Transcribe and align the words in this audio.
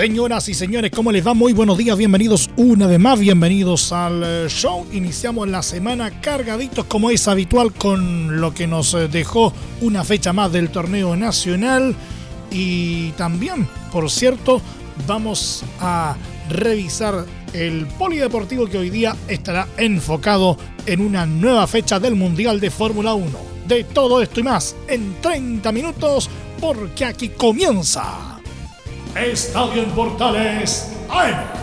Señoras 0.00 0.48
y 0.48 0.54
señores, 0.54 0.92
¿cómo 0.92 1.12
les 1.12 1.26
va? 1.26 1.34
Muy 1.34 1.52
buenos 1.52 1.76
días, 1.76 1.94
bienvenidos 1.98 2.48
una 2.56 2.86
vez 2.86 2.98
más, 2.98 3.20
bienvenidos 3.20 3.92
al 3.92 4.22
eh, 4.24 4.46
show. 4.48 4.86
Iniciamos 4.92 5.46
la 5.46 5.62
semana 5.62 6.22
cargaditos 6.22 6.86
como 6.86 7.10
es 7.10 7.28
habitual 7.28 7.74
con 7.74 8.40
lo 8.40 8.54
que 8.54 8.66
nos 8.66 8.94
eh, 8.94 9.08
dejó 9.08 9.52
una 9.82 10.02
fecha 10.02 10.32
más 10.32 10.52
del 10.52 10.70
torneo 10.70 11.16
nacional 11.16 11.94
y 12.50 13.10
también, 13.10 13.68
por 13.92 14.10
cierto, 14.10 14.62
vamos 15.06 15.64
a 15.80 16.16
revisar 16.48 17.26
el 17.52 17.84
polideportivo 17.98 18.68
que 18.68 18.78
hoy 18.78 18.88
día 18.88 19.14
estará 19.28 19.68
enfocado 19.76 20.56
en 20.86 21.02
una 21.02 21.26
nueva 21.26 21.66
fecha 21.66 22.00
del 22.00 22.14
Mundial 22.14 22.58
de 22.58 22.70
Fórmula 22.70 23.12
1. 23.12 23.38
De 23.68 23.84
todo 23.84 24.22
esto 24.22 24.40
y 24.40 24.44
más 24.44 24.74
en 24.88 25.16
30 25.20 25.70
minutos 25.72 26.30
porque 26.58 27.04
aquí 27.04 27.28
comienza 27.28 28.39
Estadio 29.16 29.82
en 29.82 29.90
Portales 29.90 30.92
AM. 31.08 31.60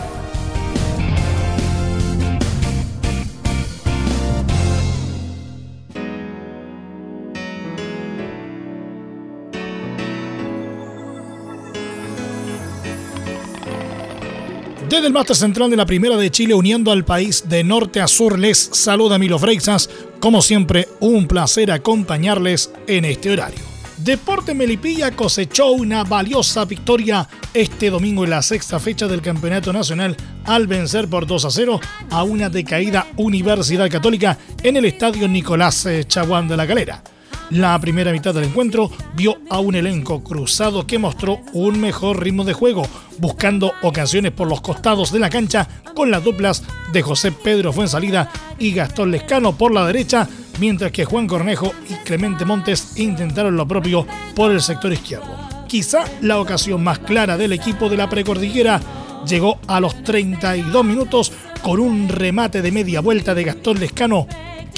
Desde 14.88 15.06
el 15.06 15.12
máster 15.12 15.36
central 15.36 15.70
de 15.70 15.76
la 15.76 15.84
Primera 15.84 16.16
de 16.16 16.30
Chile, 16.30 16.54
uniendo 16.54 16.90
al 16.92 17.04
país 17.04 17.44
de 17.48 17.62
norte 17.62 18.00
a 18.00 18.08
sur, 18.08 18.38
les 18.38 18.58
saluda 18.58 19.18
Milo 19.18 19.38
Freixas. 19.38 19.90
Como 20.18 20.40
siempre, 20.40 20.88
un 21.00 21.28
placer 21.28 21.70
acompañarles 21.70 22.70
en 22.86 23.04
este 23.04 23.30
horario. 23.30 23.67
Deporte 23.98 24.54
Melipilla 24.54 25.10
cosechó 25.10 25.72
una 25.72 26.04
valiosa 26.04 26.64
victoria 26.64 27.28
este 27.52 27.90
domingo 27.90 28.24
en 28.24 28.30
la 28.30 28.42
sexta 28.42 28.78
fecha 28.78 29.08
del 29.08 29.20
Campeonato 29.20 29.72
Nacional 29.72 30.16
al 30.44 30.68
vencer 30.68 31.08
por 31.08 31.26
2 31.26 31.44
a 31.44 31.50
0 31.50 31.80
a 32.10 32.22
una 32.22 32.48
decaída 32.48 33.08
Universidad 33.16 33.90
Católica 33.90 34.38
en 34.62 34.76
el 34.76 34.84
Estadio 34.84 35.26
Nicolás 35.26 35.84
eh, 35.86 36.04
Chaguán 36.04 36.46
de 36.46 36.56
la 36.56 36.66
Calera. 36.66 37.02
La 37.50 37.78
primera 37.80 38.12
mitad 38.12 38.34
del 38.34 38.44
encuentro 38.44 38.90
vio 39.14 39.38
a 39.48 39.58
un 39.58 39.74
elenco 39.74 40.22
cruzado 40.22 40.86
que 40.86 40.98
mostró 40.98 41.40
un 41.54 41.80
mejor 41.80 42.22
ritmo 42.22 42.44
de 42.44 42.52
juego, 42.52 42.86
buscando 43.18 43.72
ocasiones 43.82 44.32
por 44.32 44.48
los 44.48 44.60
costados 44.60 45.12
de 45.12 45.18
la 45.18 45.30
cancha 45.30 45.66
con 45.94 46.10
las 46.10 46.22
duplas 46.22 46.62
de 46.92 47.00
José 47.00 47.32
Pedro 47.32 47.72
Fuensalida 47.72 48.30
y 48.58 48.72
Gastón 48.72 49.10
Lescano 49.10 49.56
por 49.56 49.72
la 49.72 49.86
derecha, 49.86 50.28
mientras 50.60 50.92
que 50.92 51.06
Juan 51.06 51.26
Cornejo 51.26 51.72
y 51.88 51.94
Clemente 52.04 52.44
Montes 52.44 52.98
intentaron 52.98 53.56
lo 53.56 53.66
propio 53.66 54.06
por 54.34 54.52
el 54.52 54.60
sector 54.60 54.92
izquierdo. 54.92 55.34
Quizá 55.66 56.04
la 56.20 56.40
ocasión 56.40 56.84
más 56.84 56.98
clara 56.98 57.38
del 57.38 57.54
equipo 57.54 57.88
de 57.88 57.96
la 57.96 58.10
precordillera 58.10 58.78
llegó 59.26 59.58
a 59.66 59.80
los 59.80 60.02
32 60.02 60.84
minutos 60.84 61.32
con 61.62 61.80
un 61.80 62.10
remate 62.10 62.60
de 62.60 62.72
media 62.72 63.00
vuelta 63.00 63.34
de 63.34 63.44
Gastón 63.44 63.80
Lescano 63.80 64.26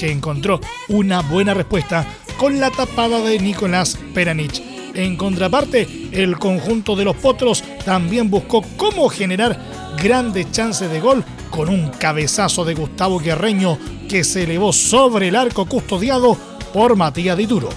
que 0.01 0.11
encontró 0.11 0.59
una 0.87 1.21
buena 1.21 1.53
respuesta 1.53 2.07
con 2.41 2.59
la 2.59 2.71
tapada 2.71 3.21
de 3.21 3.37
Nicolás 3.37 3.99
Peranich. 4.15 4.63
En 4.95 5.15
contraparte, 5.15 6.09
el 6.11 6.39
conjunto 6.39 6.95
de 6.95 7.05
los 7.05 7.15
potros 7.15 7.63
también 7.85 8.31
buscó 8.31 8.63
cómo 8.77 9.09
generar 9.09 9.59
grandes 10.01 10.51
chances 10.51 10.89
de 10.89 10.99
gol 10.99 11.23
con 11.51 11.69
un 11.69 11.89
cabezazo 11.89 12.65
de 12.65 12.73
Gustavo 12.73 13.19
Guerreño 13.19 13.77
que 14.09 14.23
se 14.23 14.45
elevó 14.45 14.73
sobre 14.73 15.27
el 15.27 15.35
arco 15.35 15.67
custodiado 15.67 16.35
por 16.73 16.95
Matías 16.95 17.37
Dituro. 17.37 17.69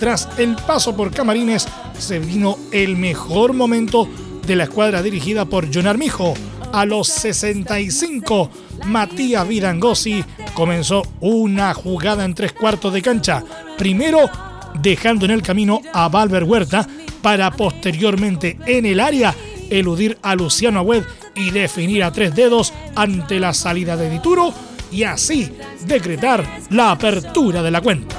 Tras 0.00 0.28
el 0.36 0.56
paso 0.56 0.96
por 0.96 1.12
Camarines, 1.12 1.68
se 1.96 2.18
vino 2.18 2.58
el 2.72 2.96
mejor 2.96 3.52
momento 3.52 4.08
de 4.44 4.56
la 4.56 4.64
escuadra 4.64 5.00
dirigida 5.00 5.44
por 5.44 5.72
John 5.72 5.86
Armijo. 5.86 6.34
A 6.72 6.84
los 6.86 7.06
65, 7.06 8.50
Matías 8.84 9.46
Vidangosi 9.46 10.24
comenzó 10.54 11.04
una 11.20 11.72
jugada 11.72 12.24
en 12.24 12.34
tres 12.34 12.52
cuartos 12.52 12.92
de 12.92 13.00
cancha. 13.00 13.44
Primero, 13.78 14.28
dejando 14.74 15.24
en 15.24 15.30
el 15.30 15.42
camino 15.42 15.80
a 15.92 16.08
Valver 16.08 16.44
Huerta 16.44 16.86
para 17.22 17.50
posteriormente 17.52 18.58
en 18.66 18.86
el 18.86 19.00
área 19.00 19.34
eludir 19.70 20.18
a 20.22 20.34
Luciano 20.34 20.80
Agüed 20.80 21.04
y 21.36 21.50
definir 21.50 22.02
a 22.02 22.10
tres 22.10 22.34
dedos 22.34 22.72
ante 22.96 23.38
la 23.38 23.54
salida 23.54 23.96
de 23.96 24.10
Dituro 24.10 24.52
y 24.90 25.04
así 25.04 25.52
decretar 25.86 26.44
la 26.70 26.90
apertura 26.90 27.62
de 27.62 27.70
la 27.70 27.80
cuenta. 27.80 28.16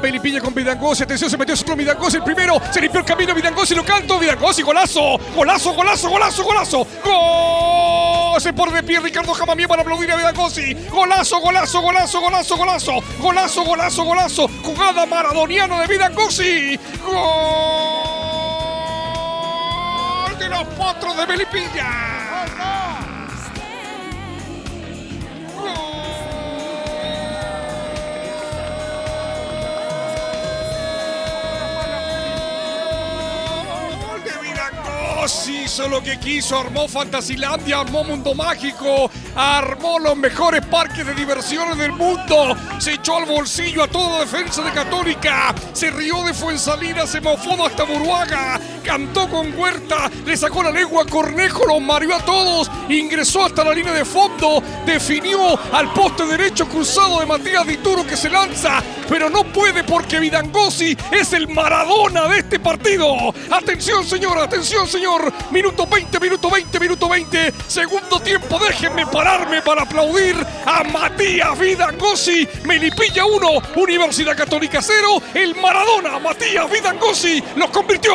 Pelipilla 0.00 0.40
con 0.40 0.54
Vidangosi, 0.54 1.04
atención, 1.04 1.30
se 1.30 1.38
metió 1.38 1.54
con 1.64 1.78
Vidangosi 1.78 2.16
el 2.16 2.24
primero, 2.24 2.60
se 2.70 2.80
limpió 2.80 3.00
el 3.00 3.06
camino, 3.06 3.34
Vidangosi 3.34 3.74
lo 3.74 3.84
canto, 3.84 4.18
Vidangosi, 4.18 4.62
golazo, 4.62 5.18
golazo, 5.34 5.72
golazo, 5.74 6.10
golazo, 6.10 6.44
golazo, 6.44 6.86
gol, 7.04 8.01
se 8.42 8.52
pone 8.52 8.72
de 8.72 8.82
pie 8.82 8.98
Ricardo 8.98 9.32
Jamamie 9.34 9.68
para 9.68 9.82
aplaudir 9.82 10.10
a 10.10 10.16
Bedacosi. 10.16 10.74
Golazo, 10.90 11.38
golazo, 11.40 11.80
golazo, 11.80 12.20
golazo, 12.20 12.56
golazo. 12.56 13.00
Golazo, 13.20 13.64
golazo, 13.64 14.04
golazo. 14.04 14.48
Jugada 14.64 15.06
maradoniana 15.06 15.80
de 15.82 15.86
Bedacosi. 15.86 16.76
Gol 17.04 17.18
de 20.40 20.48
los 20.48 20.64
potros 20.64 21.16
de 21.16 21.26
Melipilla. 21.28 23.11
Sí, 35.28 35.62
hizo 35.66 35.88
lo 35.88 36.02
que 36.02 36.18
quiso, 36.18 36.58
armó 36.58 36.88
Fantasilandia, 36.88 37.78
armó 37.78 38.02
Mundo 38.02 38.34
Mágico, 38.34 39.08
armó 39.36 40.00
los 40.00 40.16
mejores 40.16 40.66
parques 40.66 41.06
de 41.06 41.14
diversiones 41.14 41.78
del 41.78 41.92
mundo, 41.92 42.56
se 42.78 42.94
echó 42.94 43.18
al 43.18 43.26
bolsillo 43.26 43.84
a 43.84 43.88
toda 43.88 44.18
defensa 44.20 44.62
de 44.62 44.72
Católica, 44.72 45.54
se 45.72 45.90
rió 45.92 46.24
de 46.24 46.34
Fuensalida, 46.34 47.06
se 47.06 47.20
mofó 47.20 47.64
hasta 47.64 47.84
Buruaga, 47.84 48.60
cantó 48.82 49.28
con 49.28 49.56
Huerta, 49.56 50.10
le 50.26 50.36
sacó 50.36 50.64
la 50.64 50.72
lengua 50.72 51.04
a 51.04 51.06
Cornejo, 51.06 51.66
los 51.66 51.80
mareó 51.80 52.16
a 52.16 52.24
todos, 52.24 52.68
ingresó 52.88 53.44
hasta 53.44 53.62
la 53.62 53.74
línea 53.74 53.92
de 53.92 54.04
fondo, 54.04 54.60
definió 54.84 55.56
al 55.72 55.92
poste 55.92 56.26
derecho 56.26 56.66
cruzado 56.68 57.20
de 57.20 57.26
Matías 57.26 57.64
Dituro 57.64 58.04
que 58.04 58.16
se 58.16 58.28
lanza, 58.28 58.82
pero 59.08 59.30
no 59.30 59.44
puede 59.44 59.84
porque 59.84 60.18
Vidangosi 60.18 60.96
es 61.12 61.32
el 61.32 61.46
Maradona 61.46 62.26
de 62.26 62.38
este 62.38 62.58
partido. 62.58 63.32
Atención, 63.50 64.04
señor, 64.04 64.38
atención, 64.38 64.88
señor. 64.88 65.11
Minuto 65.50 65.86
20, 65.86 66.20
minuto 66.20 66.50
20, 66.50 66.80
minuto 66.80 67.08
20. 67.08 67.52
Segundo 67.66 68.20
tiempo, 68.20 68.58
déjenme 68.58 69.06
pararme 69.06 69.60
para 69.62 69.82
aplaudir 69.82 70.34
a 70.64 70.82
Matías 70.84 71.58
Vidangosi. 71.58 72.48
Melipilla 72.64 73.24
1, 73.26 73.48
Universidad 73.76 74.36
Católica 74.36 74.80
0. 74.80 75.22
El 75.34 75.54
Maradona, 75.56 76.18
Matías 76.18 76.70
Vidangosi, 76.70 77.42
los 77.56 77.70
convirtió. 77.70 78.12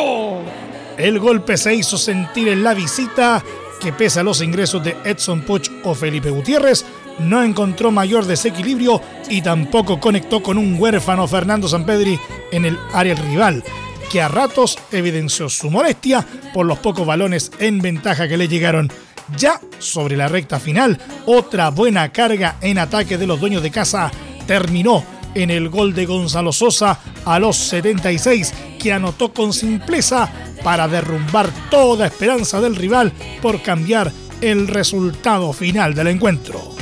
El 0.98 1.20
golpe 1.20 1.58
se 1.58 1.76
hizo 1.76 1.98
sentir 1.98 2.48
en 2.48 2.64
la 2.64 2.74
visita 2.74 3.44
que 3.80 3.94
pese 3.94 4.22
a 4.22 4.24
los 4.24 4.42
ingresos 4.42 4.84
de 4.84 4.98
Edson 5.04 5.42
Puch 5.42 5.70
o 5.84 5.94
Felipe 5.94 6.32
Gutiérrez, 6.32 6.84
no 7.20 7.44
encontró 7.44 7.92
mayor 7.92 8.26
desequilibrio 8.26 9.02
y 9.30 9.44
tampoco 9.44 10.00
conectó 10.00 10.42
con 10.42 10.58
un 10.58 10.80
huérfano 10.80 11.28
Fernando 11.28 11.68
Sampedri 11.68 12.20
en 12.52 12.66
el 12.66 12.80
área 12.92 13.14
rival 13.14 13.64
que 14.12 14.22
a 14.22 14.28
ratos 14.28 14.78
evidenció 14.92 15.50
su 15.50 15.70
molestia 15.70 16.26
por 16.54 16.66
los 16.66 16.80
pocos 16.80 17.06
balones 17.06 17.52
en 17.60 17.80
ventaja 17.80 18.28
que 18.28 18.38
le 18.38 18.48
llegaron. 18.48 18.92
Ya 19.38 19.60
sobre 19.80 20.16
la 20.16 20.28
recta 20.28 20.60
final, 20.60 20.98
otra 21.26 21.70
buena 21.70 22.12
carga 22.12 22.58
en 22.62 22.80
ataque 22.80 23.18
de 23.18 23.28
los 23.28 23.40
dueños 23.40 23.62
de 23.62 23.72
casa 23.72 24.12
terminó 24.46 25.04
en 25.36 25.52
el 25.52 25.70
gol 25.70 25.94
de 25.94 26.06
Gonzalo 26.06 26.52
Sosa 26.52 27.00
a 27.26 27.40
los 27.40 27.58
76, 27.58 28.54
que 28.80 28.94
anotó 28.94 29.34
con 29.34 29.54
simpleza 29.54 30.30
para 30.64 30.88
derrumbar 30.88 31.50
toda 31.70 32.08
esperanza 32.08 32.62
del 32.62 32.76
rival 32.76 33.12
por 33.42 33.62
cambiar 33.62 34.12
el 34.42 34.68
resultado 34.68 35.54
final 35.54 35.94
del 35.94 36.08
encuentro. 36.08 36.76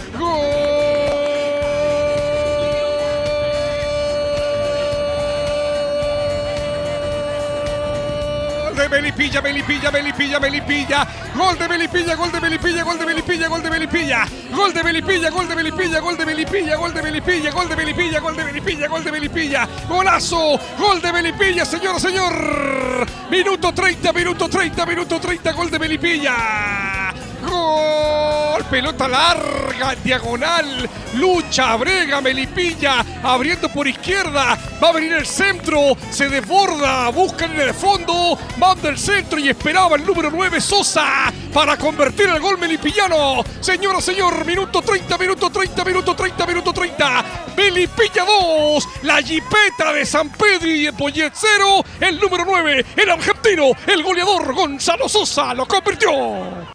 De 8.90 9.02
Melipilla, 9.02 9.42
Melipilla, 9.42 10.40
Melipilla. 10.40 11.08
Gol 11.36 11.58
de 11.58 11.68
Melipilla, 11.68 12.16
gol 12.16 12.32
de 12.32 12.40
Melipilla, 12.40 12.84
gol 12.84 13.00
de 13.00 13.06
Melipilla, 13.06 13.48
gol 13.48 13.64
de 13.64 13.70
Melipilla. 13.70 14.28
Gol 14.52 14.74
de 14.74 14.84
Melipilla, 14.84 15.30
gol 15.30 15.48
de 15.48 15.56
Melipilla, 15.56 16.00
gol 16.00 16.18
de 16.18 16.26
Melipilla, 16.26 16.76
gol 16.76 16.94
de 16.94 17.02
Melipilla, 17.02 17.52
gol 17.52 17.68
de 17.68 17.76
Melipilla, 17.76 18.20
gol 18.20 18.36
de 18.36 18.44
Melipilla, 18.44 18.88
gol 18.88 19.04
de 19.04 19.12
Melipilla. 19.12 19.68
Golazo, 19.88 20.60
gol 20.78 21.02
de 21.02 21.12
Melipilla, 21.12 21.66
señor, 21.66 22.00
señor. 22.00 23.08
Minuto 23.30 23.74
30, 23.74 24.14
minuto 24.14 24.48
30, 24.50 24.86
minuto 24.86 25.20
30, 25.20 25.52
gol 25.54 25.72
de 25.72 25.80
Melipilla. 25.80 27.14
Gol, 27.48 28.64
pelota 28.70 29.08
larga, 29.08 29.96
diagonal, 30.04 30.90
lucha, 31.16 31.45
brega, 31.64 32.20
Melipilla, 32.20 33.06
abriendo 33.24 33.70
por 33.70 33.88
izquierda, 33.88 34.58
va 34.84 34.90
a 34.90 34.92
venir 34.92 35.14
el 35.14 35.26
centro, 35.26 35.96
se 36.10 36.28
desborda, 36.28 37.10
busca 37.10 37.46
en 37.46 37.60
el 37.60 37.74
fondo, 37.74 38.38
manda 38.58 38.90
el 38.90 38.98
centro 38.98 39.40
y 39.40 39.50
esperaba 39.50 39.96
el 39.96 40.06
número 40.06 40.30
9 40.32 40.60
Sosa 40.60 41.32
para 41.54 41.78
convertir 41.78 42.28
el 42.28 42.42
gol 42.42 42.58
melipillano. 42.58 43.42
Señora, 43.62 44.02
señor, 44.02 44.46
minuto 44.46 44.82
30, 44.82 45.18
minuto 45.18 45.50
30, 45.50 45.86
minuto 45.86 46.16
30, 46.16 46.46
minuto 46.46 46.74
30. 46.74 47.26
Melipilla 47.56 48.26
2, 48.26 48.88
la 49.04 49.22
jipeta 49.22 49.94
de 49.94 50.06
San 50.06 50.30
Pedro 50.30 50.68
y 50.68 50.88
el 50.88 51.32
0, 51.34 51.86
el 52.02 52.20
número 52.20 52.44
9, 52.46 52.86
el 52.98 53.10
argentino, 53.10 53.72
el 53.88 54.04
goleador 54.04 54.54
Gonzalo 54.54 55.08
Sosa 55.08 55.54
lo 55.54 55.66
convirtió. 55.66 56.75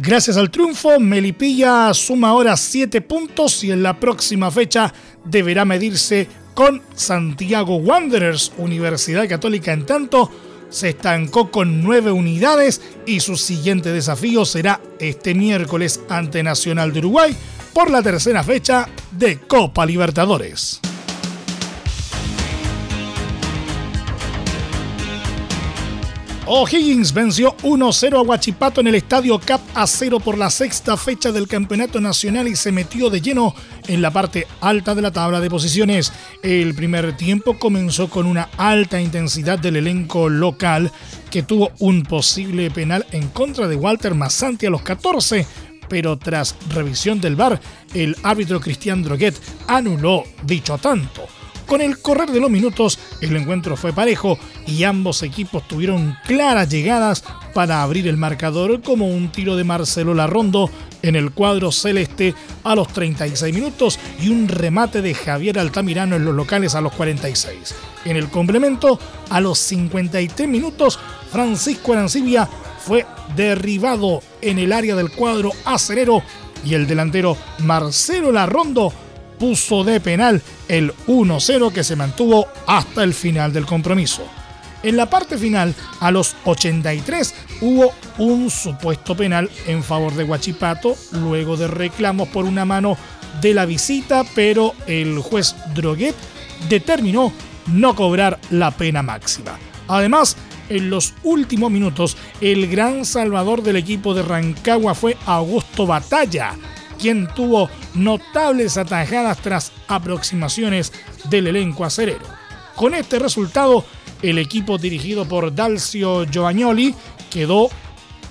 Gracias 0.00 0.36
al 0.36 0.52
triunfo, 0.52 1.00
Melipilla 1.00 1.92
suma 1.92 2.28
ahora 2.28 2.56
7 2.56 3.00
puntos 3.00 3.64
y 3.64 3.72
en 3.72 3.82
la 3.82 3.98
próxima 3.98 4.48
fecha 4.48 4.94
deberá 5.24 5.64
medirse 5.64 6.28
con 6.54 6.82
Santiago 6.94 7.76
Wanderers, 7.78 8.52
Universidad 8.58 9.28
Católica 9.28 9.72
en 9.72 9.86
tanto 9.86 10.30
se 10.70 10.90
estancó 10.90 11.50
con 11.50 11.82
9 11.82 12.12
unidades 12.12 12.80
y 13.06 13.18
su 13.18 13.36
siguiente 13.36 13.92
desafío 13.92 14.44
será 14.44 14.80
este 15.00 15.34
miércoles 15.34 16.00
ante 16.08 16.44
Nacional 16.44 16.92
de 16.92 17.00
Uruguay 17.00 17.36
por 17.72 17.90
la 17.90 18.00
tercera 18.00 18.44
fecha 18.44 18.88
de 19.10 19.40
Copa 19.40 19.84
Libertadores. 19.84 20.80
O'Higgins 26.50 27.12
venció 27.12 27.54
1-0 27.58 28.16
a 28.16 28.22
Huachipato 28.22 28.80
en 28.80 28.86
el 28.86 28.94
estadio 28.94 29.38
Cap 29.38 29.60
a 29.74 29.86
0 29.86 30.18
por 30.18 30.38
la 30.38 30.48
sexta 30.48 30.96
fecha 30.96 31.30
del 31.30 31.46
campeonato 31.46 32.00
nacional 32.00 32.48
y 32.48 32.56
se 32.56 32.72
metió 32.72 33.10
de 33.10 33.20
lleno 33.20 33.54
en 33.86 34.00
la 34.00 34.10
parte 34.10 34.46
alta 34.62 34.94
de 34.94 35.02
la 35.02 35.10
tabla 35.10 35.40
de 35.40 35.50
posiciones. 35.50 36.10
El 36.42 36.74
primer 36.74 37.14
tiempo 37.18 37.58
comenzó 37.58 38.08
con 38.08 38.24
una 38.24 38.48
alta 38.56 38.98
intensidad 38.98 39.58
del 39.58 39.76
elenco 39.76 40.30
local 40.30 40.90
que 41.30 41.42
tuvo 41.42 41.70
un 41.80 42.02
posible 42.02 42.70
penal 42.70 43.04
en 43.12 43.28
contra 43.28 43.68
de 43.68 43.76
Walter 43.76 44.14
Massanti 44.14 44.64
a 44.64 44.70
los 44.70 44.80
14 44.80 45.46
pero 45.90 46.16
tras 46.16 46.54
revisión 46.70 47.20
del 47.20 47.36
VAR, 47.36 47.60
el 47.94 48.16
árbitro 48.22 48.60
Cristian 48.60 49.02
Droguet 49.02 49.34
anuló 49.66 50.24
dicho 50.44 50.76
tanto. 50.78 51.37
Con 51.68 51.82
el 51.82 51.98
correr 51.98 52.30
de 52.30 52.40
los 52.40 52.50
minutos, 52.50 52.98
el 53.20 53.36
encuentro 53.36 53.76
fue 53.76 53.92
parejo 53.92 54.38
y 54.66 54.84
ambos 54.84 55.22
equipos 55.22 55.68
tuvieron 55.68 56.16
claras 56.26 56.70
llegadas 56.70 57.22
para 57.52 57.82
abrir 57.82 58.08
el 58.08 58.16
marcador 58.16 58.80
como 58.80 59.06
un 59.06 59.30
tiro 59.30 59.54
de 59.54 59.64
Marcelo 59.64 60.14
Larrondo 60.14 60.70
en 61.02 61.14
el 61.14 61.30
cuadro 61.30 61.70
celeste 61.70 62.34
a 62.64 62.74
los 62.74 62.88
36 62.88 63.54
minutos 63.54 63.98
y 64.18 64.30
un 64.30 64.48
remate 64.48 65.02
de 65.02 65.12
Javier 65.12 65.58
Altamirano 65.58 66.16
en 66.16 66.24
los 66.24 66.34
locales 66.34 66.74
a 66.74 66.80
los 66.80 66.94
46. 66.94 67.74
En 68.06 68.16
el 68.16 68.30
complemento, 68.30 68.98
a 69.28 69.38
los 69.42 69.58
53 69.58 70.48
minutos, 70.48 70.98
Francisco 71.30 71.92
Arancibia 71.92 72.48
fue 72.78 73.04
derribado 73.36 74.22
en 74.40 74.58
el 74.58 74.72
área 74.72 74.96
del 74.96 75.10
cuadro 75.10 75.52
acerero 75.66 76.22
y 76.64 76.72
el 76.72 76.86
delantero 76.86 77.36
Marcelo 77.58 78.32
Larrondo 78.32 78.90
puso 79.38 79.84
de 79.84 80.00
penal 80.00 80.42
el 80.68 80.92
1-0 81.06 81.72
que 81.72 81.84
se 81.84 81.96
mantuvo 81.96 82.48
hasta 82.66 83.04
el 83.04 83.14
final 83.14 83.52
del 83.52 83.66
compromiso. 83.66 84.22
En 84.82 84.96
la 84.96 85.10
parte 85.10 85.36
final, 85.36 85.74
a 86.00 86.10
los 86.10 86.36
83, 86.44 87.34
hubo 87.62 87.92
un 88.18 88.48
supuesto 88.50 89.16
penal 89.16 89.50
en 89.66 89.82
favor 89.82 90.14
de 90.14 90.24
Huachipato, 90.24 90.96
luego 91.12 91.56
de 91.56 91.66
reclamos 91.66 92.28
por 92.28 92.44
una 92.44 92.64
mano 92.64 92.96
de 93.40 93.54
la 93.54 93.66
visita, 93.66 94.24
pero 94.34 94.74
el 94.86 95.18
juez 95.18 95.56
Droguet 95.74 96.14
determinó 96.68 97.32
no 97.66 97.94
cobrar 97.94 98.38
la 98.50 98.70
pena 98.70 99.02
máxima. 99.02 99.58
Además, 99.88 100.36
en 100.68 100.90
los 100.90 101.14
últimos 101.24 101.70
minutos, 101.70 102.16
el 102.40 102.68
gran 102.68 103.04
salvador 103.04 103.62
del 103.62 103.76
equipo 103.76 104.14
de 104.14 104.22
Rancagua 104.22 104.94
fue 104.94 105.16
Augusto 105.26 105.86
Batalla, 105.86 106.54
quien 106.98 107.28
tuvo 107.34 107.70
notables 107.94 108.76
atajadas 108.76 109.38
tras 109.38 109.72
aproximaciones 109.86 110.92
del 111.30 111.46
elenco 111.46 111.84
acerero. 111.84 112.26
Con 112.74 112.94
este 112.94 113.18
resultado, 113.18 113.84
el 114.22 114.38
equipo 114.38 114.78
dirigido 114.78 115.24
por 115.24 115.54
Dalcio 115.54 116.26
Giovagnoli 116.26 116.94
quedó 117.30 117.68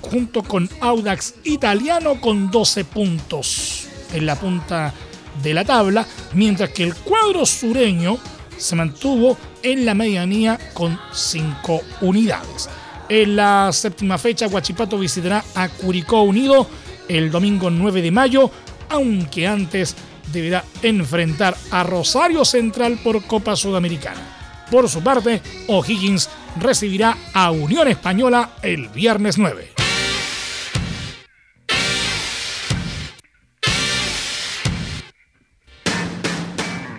junto 0.02 0.44
con 0.44 0.70
Audax 0.82 1.36
Italiano 1.44 2.20
con 2.20 2.52
12 2.52 2.86
puntos 2.86 3.88
en 4.14 4.26
la 4.26 4.36
punta 4.36 4.94
de 5.42 5.54
la 5.54 5.66
tabla, 5.66 6.06
mientras 6.34 6.70
que 6.72 6.84
el 6.84 6.96
cuadro 6.96 7.46
sureño 7.46 8.18
se 8.58 8.76
mantuvo 8.76 9.38
en 9.62 9.86
la 9.86 9.94
medianía 9.94 10.58
con 10.74 11.00
5 11.14 11.82
unidades. 12.02 12.70
En 13.10 13.36
la 13.36 13.70
séptima 13.72 14.18
fecha, 14.18 14.48
Huachipato 14.48 14.98
visitará 14.98 15.44
a 15.56 15.70
Curicó 15.70 16.24
Unido 16.24 16.68
el 17.08 17.32
domingo 17.32 17.70
9 17.70 18.02
de 18.02 18.12
mayo, 18.12 18.52
aunque 18.90 19.48
antes 19.48 19.96
deberá 20.32 20.64
enfrentar 20.82 21.56
a 21.72 21.84
Rosario 21.84 22.46
Central 22.46 23.00
por 23.04 23.24
Copa 23.26 23.56
Sudamericana. 23.56 24.66
Por 24.70 24.90
su 24.90 25.02
parte, 25.02 25.42
O'Higgins 25.68 26.30
recibirá 26.60 27.18
a 27.34 27.52
Unión 27.52 27.88
Española 27.88 28.52
el 28.62 28.90
viernes 28.90 29.38
9. 29.38 29.78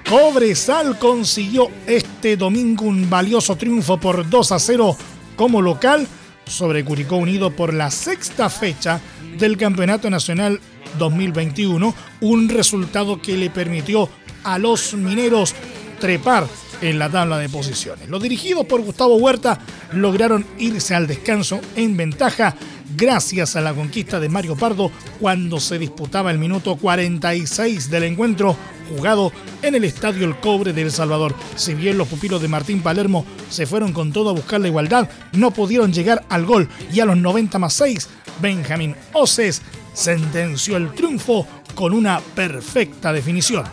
Cobresal 0.09 0.99
consiguió 0.99 1.69
este 1.87 2.39
domingo 2.39 2.87
un 2.87 3.11
valioso 3.11 3.57
triunfo 3.57 4.01
por 4.01 4.29
2 4.31 4.53
a 4.53 4.59
0 4.59 4.97
como 5.37 5.61
local 5.61 6.09
sobre 6.49 6.85
Curicó 6.85 7.17
Unido 7.17 7.51
por 7.51 7.73
la 7.75 7.91
sexta 7.91 8.51
fecha 8.51 9.01
del 9.39 9.57
Campeonato 9.57 10.11
Nacional 10.11 10.61
2021, 10.99 11.95
un 12.21 12.49
resultado 12.49 13.21
que 13.21 13.37
le 13.37 13.51
permitió 13.51 14.09
a 14.45 14.59
los 14.59 14.95
mineros 14.95 15.55
trepar 16.01 16.47
en 16.81 16.99
la 16.99 17.11
tabla 17.11 17.39
de 17.39 17.49
posiciones. 17.49 18.09
Los 18.09 18.23
dirigidos 18.23 18.67
por 18.67 18.83
Gustavo 18.83 19.17
Huerta 19.17 19.59
lograron 19.93 20.47
irse 20.59 20.95
al 20.95 21.07
descanso 21.07 21.61
en 21.77 21.97
ventaja 21.97 22.55
gracias 22.99 23.55
a 23.55 23.61
la 23.61 23.73
conquista 23.73 24.19
de 24.19 24.29
Mario 24.29 24.57
Pardo 24.57 24.91
cuando 25.21 25.61
se 25.61 25.79
disputaba 25.79 26.33
el 26.33 26.39
minuto 26.39 26.75
46 26.75 27.91
del 27.91 28.03
encuentro 28.03 28.57
jugado 28.91 29.33
en 29.63 29.77
el 29.77 29.85
Estadio 29.85 30.27
El 30.27 30.37
Cobre 30.41 30.73
de 30.73 30.83
El 30.83 30.91
Salvador. 30.91 31.33
Si 31.55 31.75
bien 31.75 31.97
los 31.97 32.09
pupilos 32.09 32.43
de 32.43 32.49
Martín 32.49 32.83
Palermo 32.83 33.25
se 33.51 33.67
fueron 33.67 33.93
con 33.93 34.13
todo 34.13 34.31
a 34.31 34.33
buscar 34.33 34.61
la 34.61 34.67
igualdad, 34.67 35.09
no 35.33 35.53
pudieron 35.53 35.93
llegar 35.93 36.25
al 36.29 36.45
gol 36.45 36.69
y 36.93 36.99
a 36.99 37.05
los 37.05 37.17
90 37.17 37.61
más 37.61 37.75
6, 37.75 38.09
Benjamín 38.43 38.97
Oces 39.13 39.63
sentenció 39.95 40.77
el 40.77 40.93
triunfo 40.93 41.47
con 41.77 41.93
una 41.93 42.19
perfecta 42.35 43.13
definición. 43.13 43.65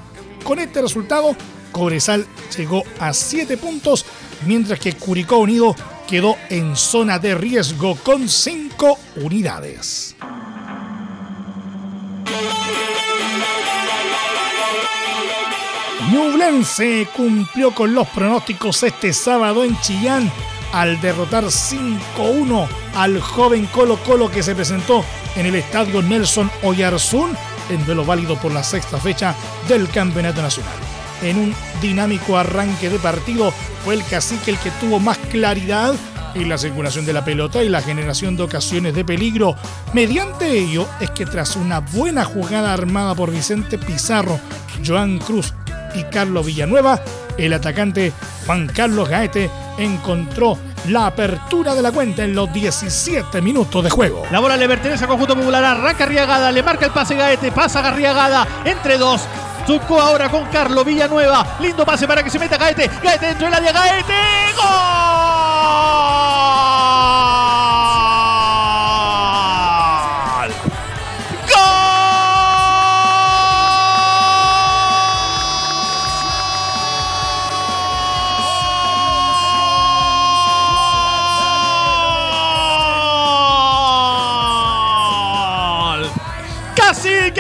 Con 0.44 0.60
este 0.60 0.84
resultado, 0.84 1.36
Cobresal 1.72 2.28
llegó 2.56 2.84
a 3.00 3.12
7 3.12 3.58
puntos, 3.58 4.06
mientras 4.46 4.80
que 4.80 4.94
Curicó 4.94 5.40
Unido 5.40 5.76
quedó 6.08 6.38
en 6.50 6.76
zona 6.76 7.20
de 7.20 7.36
riesgo 7.36 7.96
con 7.96 8.30
5 8.30 8.98
unidades. 9.18 10.16
Ñublense 16.12 17.08
cumplió 17.16 17.72
con 17.72 17.96
los 17.96 18.08
pronósticos 18.10 18.84
este 18.84 19.12
sábado 19.12 19.64
en 19.64 19.80
Chillán 19.82 20.32
al 20.72 21.00
derrotar 21.02 21.46
5-1 21.46 22.68
al 22.96 23.20
joven 23.22 23.66
Colo 23.68 23.98
Colo 24.04 24.30
que 24.30 24.44
se 24.44 24.56
presentó 24.56 25.04
en 25.36 25.46
el 25.48 25.56
estadio 25.56 26.02
Nelson 26.02 26.52
Oyarzún 26.64 27.36
en 27.70 27.86
duelo 27.86 28.06
válido 28.06 28.38
por 28.38 28.54
la 28.54 28.64
sexta 28.64 28.98
fecha 28.98 29.36
del 29.68 29.90
Campeonato 29.90 30.42
Nacional. 30.42 30.85
En 31.22 31.38
un 31.38 31.56
dinámico 31.82 32.38
arranque 32.38 32.90
de 32.90 33.00
partido 33.00 33.54
fue 33.84 33.96
el 33.96 34.04
cacique 34.06 34.52
el 34.52 34.58
que 34.60 34.72
tuvo 34.72 35.00
más 35.00 35.18
claridad 35.18 35.96
en 36.36 36.50
la 36.50 36.58
circulación 36.58 37.06
de 37.06 37.14
la 37.14 37.24
pelota 37.24 37.64
y 37.64 37.70
la 37.70 37.82
generación 37.82 38.36
de 38.36 38.44
ocasiones 38.44 38.94
de 38.94 39.06
peligro. 39.06 39.56
Mediante 39.94 40.52
ello 40.52 40.88
es 41.00 41.10
que 41.12 41.26
tras 41.26 41.56
una 41.56 41.80
buena 41.80 42.26
jugada 42.26 42.74
armada 42.74 43.16
por 43.16 43.32
Vicente 43.32 43.78
Pizarro, 43.78 44.40
Joan 44.86 45.18
Cruz 45.20 45.54
y 45.96 46.04
Carlos 46.04 46.46
Villanueva, 46.46 47.02
el 47.38 47.54
atacante 47.54 48.12
Juan 48.46 48.68
Carlos 48.68 49.10
Gaete 49.10 49.50
encontró 49.78 50.58
la 50.88 51.08
apertura 51.08 51.74
de 51.74 51.82
la 51.82 51.92
cuenta 51.92 52.24
en 52.24 52.36
los 52.36 52.52
17 52.54 53.42
minutos 53.42 53.84
de 53.84 53.90
juego. 53.90 54.24
La 54.32 54.40
bola 54.40 54.56
le 54.56 54.68
pertenece 54.68 55.04
al 55.04 55.10
conjunto 55.10 55.36
popular, 55.36 55.64
arranca 55.64 56.04
Arriagada, 56.04 56.52
le 56.52 56.64
marca 56.64 56.86
el 56.86 56.92
pase 56.92 57.16
Gaete, 57.16 57.52
pasa 57.52 57.82
Garriagada, 57.82 58.48
entre 58.66 58.98
dos, 58.98 59.22
Zucco 59.66 60.00
ahora 60.00 60.30
con 60.30 60.46
Carlos 60.46 60.86
Villanueva. 60.86 61.58
Lindo 61.60 61.86
pase 61.86 62.08
para 62.08 62.24
que 62.24 62.30
se 62.30 62.38
meta 62.40 62.58
Gaete. 62.58 62.90
Gaete 63.02 63.26
dentro 63.26 63.46
del 63.46 63.54
área. 63.56 63.72
Gaete. 63.72 64.14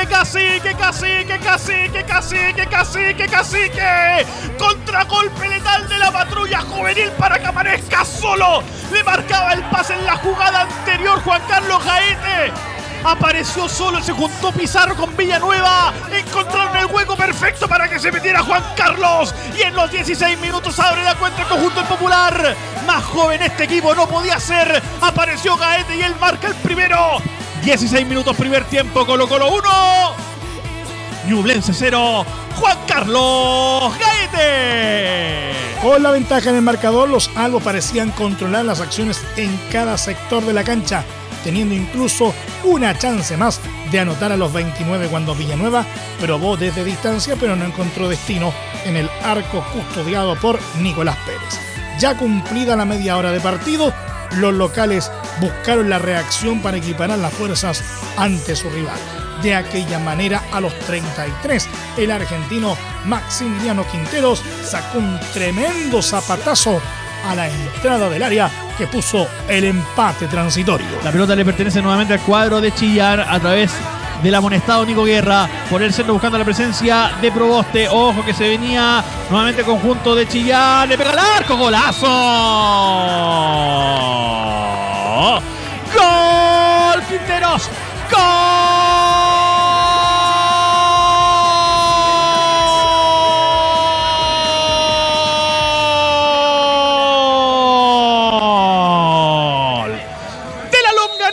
Cacique, 0.07 0.75
cacique, 0.75 1.39
cacique, 1.39 2.03
cacique, 2.05 2.67
cacique, 2.67 3.27
cacique. 3.27 4.25
Contragolpe 4.57 5.47
letal 5.47 5.87
de 5.87 5.97
la 5.97 6.11
patrulla 6.11 6.61
juvenil 6.61 7.09
para 7.17 7.39
que 7.39 7.45
aparezca 7.45 8.05
solo. 8.05 8.63
Le 8.91 9.03
marcaba 9.03 9.53
el 9.53 9.63
pase 9.69 9.93
en 9.93 10.05
la 10.05 10.17
jugada 10.17 10.61
anterior 10.61 11.21
Juan 11.23 11.41
Carlos 11.47 11.83
Gaete. 11.83 12.53
Apareció 13.03 13.69
solo, 13.69 14.01
se 14.01 14.13
juntó 14.13 14.51
Pizarro 14.51 14.95
con 14.95 15.15
Villanueva. 15.15 15.93
Encontraron 16.11 16.75
el 16.77 16.87
hueco 16.87 17.15
perfecto 17.15 17.67
para 17.67 17.87
que 17.87 17.99
se 17.99 18.11
metiera 18.11 18.41
Juan 18.41 18.63
Carlos. 18.75 19.33
Y 19.57 19.61
en 19.61 19.75
los 19.75 19.91
16 19.91 20.39
minutos 20.39 20.79
abre 20.79 21.03
la 21.03 21.15
cuenta 21.15 21.43
el 21.43 21.47
conjunto 21.47 21.83
popular. 21.83 22.55
Más 22.87 23.03
joven 23.03 23.43
este 23.43 23.65
equipo 23.65 23.93
no 23.93 24.07
podía 24.07 24.39
ser. 24.39 24.81
Apareció 25.01 25.55
Gaete 25.55 25.95
y 25.95 26.01
él 26.01 26.15
marca 26.19 26.47
el 26.47 26.55
primero. 26.55 27.21
16 27.65 28.05
minutos 28.05 28.37
primer 28.37 28.63
tiempo, 28.65 29.07
Colo 29.07 29.27
Colo 29.27 29.51
1. 29.51 29.61
Ñublense 31.27 31.73
0. 31.73 32.23
Juan 32.57 32.77
Carlos 32.87 33.91
Gaete. 33.97 35.51
Con 35.81 36.03
la 36.03 36.11
ventaja 36.11 36.51
en 36.51 36.57
el 36.57 36.61
marcador, 36.61 37.09
los 37.09 37.31
albos 37.35 37.63
parecían 37.63 38.11
controlar 38.11 38.65
las 38.65 38.81
acciones 38.81 39.19
en 39.35 39.59
cada 39.71 39.97
sector 39.97 40.45
de 40.45 40.53
la 40.53 40.63
cancha, 40.63 41.03
teniendo 41.43 41.73
incluso 41.73 42.35
una 42.63 42.95
chance 42.99 43.35
más 43.35 43.59
de 43.91 43.99
anotar 43.99 44.31
a 44.31 44.37
los 44.37 44.53
29 44.53 45.07
cuando 45.07 45.33
Villanueva 45.33 45.87
probó 46.21 46.57
desde 46.57 46.83
distancia, 46.83 47.35
pero 47.35 47.55
no 47.55 47.65
encontró 47.65 48.07
destino 48.07 48.53
en 48.85 48.95
el 48.95 49.09
arco 49.23 49.65
custodiado 49.73 50.35
por 50.35 50.59
Nicolás 50.81 51.17
Pérez. 51.25 51.59
Ya 51.97 52.15
cumplida 52.15 52.75
la 52.75 52.85
media 52.85 53.17
hora 53.17 53.31
de 53.31 53.39
partido, 53.39 53.91
los 54.37 54.53
locales 54.53 55.11
buscaron 55.39 55.89
la 55.89 55.99
reacción 55.99 56.61
para 56.61 56.77
equiparar 56.77 57.19
las 57.19 57.33
fuerzas 57.33 57.83
ante 58.17 58.55
su 58.55 58.69
rival. 58.69 58.97
De 59.41 59.53
aquella 59.53 59.99
manera, 59.99 60.43
a 60.51 60.61
los 60.61 60.77
33, 60.79 61.67
el 61.97 62.11
argentino 62.11 62.77
Maximiliano 63.05 63.85
Quinteros 63.87 64.41
sacó 64.63 64.99
un 64.99 65.19
tremendo 65.33 66.01
zapatazo 66.01 66.81
a 67.27 67.35
la 67.35 67.47
entrada 67.47 68.09
del 68.09 68.23
área 68.23 68.49
que 68.77 68.87
puso 68.87 69.27
el 69.47 69.65
empate 69.65 70.27
transitorio. 70.27 70.87
La 71.03 71.11
pelota 71.11 71.35
le 71.35 71.45
pertenece 71.45 71.81
nuevamente 71.81 72.13
al 72.13 72.21
cuadro 72.21 72.61
de 72.61 72.71
Chillar 72.73 73.19
a 73.21 73.39
través 73.39 73.71
del 74.23 74.33
amonestado 74.33 74.85
Nico 74.85 75.03
Guerra 75.03 75.49
por 75.69 75.81
el 75.83 75.93
centro 75.93 76.13
buscando 76.13 76.37
la 76.37 76.45
presencia 76.45 77.11
de 77.21 77.31
Proboste. 77.31 77.87
Ojo 77.89 78.23
que 78.23 78.33
se 78.33 78.47
venía 78.49 79.03
nuevamente 79.29 79.63
conjunto 79.63 80.15
de 80.15 80.27
Chillar. 80.27 80.87
Le 80.87 80.97
pega 80.97 81.11
el 81.11 81.19
arco, 81.19 81.57
golazo. 81.57 82.05
¡Gol! 85.25 87.01
Quinteros. 87.09 87.69
¡Gol! 88.11 88.65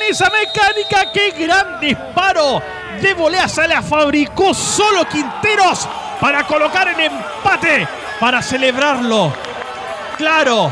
esa 0.08 0.30
mecánica. 0.30 1.12
¡Qué 1.12 1.30
gran 1.32 1.80
disparo! 1.80 2.62
De 3.00 3.14
volea 3.14 3.48
se 3.48 3.66
la 3.66 3.82
fabricó 3.82 4.54
solo 4.54 5.06
Quinteros 5.06 5.88
para 6.20 6.46
colocar 6.46 6.88
el 6.88 7.00
empate, 7.00 7.86
para 8.20 8.40
celebrarlo. 8.40 9.32
Claro, 10.16 10.70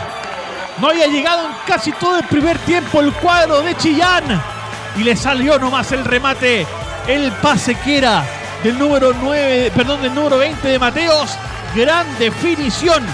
no 0.81 0.89
había 0.89 1.07
llegado 1.07 1.47
en 1.47 1.53
casi 1.67 1.93
todo 1.93 2.19
el 2.19 2.25
primer 2.25 2.59
tiempo 2.61 3.01
el 3.01 3.13
cuadro 3.15 3.63
de 3.63 3.77
Chillán. 3.77 4.25
Y 4.97 5.05
le 5.05 5.17
salió 5.17 5.59
nomás 5.59 5.93
el 5.93 6.05
remate, 6.05 6.67
el 7.07 7.33
pase 7.33 7.75
que 7.77 7.99
era 7.99 8.25
del 8.63 8.79
número 8.79 9.13
9, 9.13 9.73
perdón, 9.75 10.03
del 10.03 10.15
número 10.15 10.39
20 10.39 10.67
de 10.67 10.79
Mateos. 10.79 11.37
Gran 11.75 12.07
definición. 12.19 13.05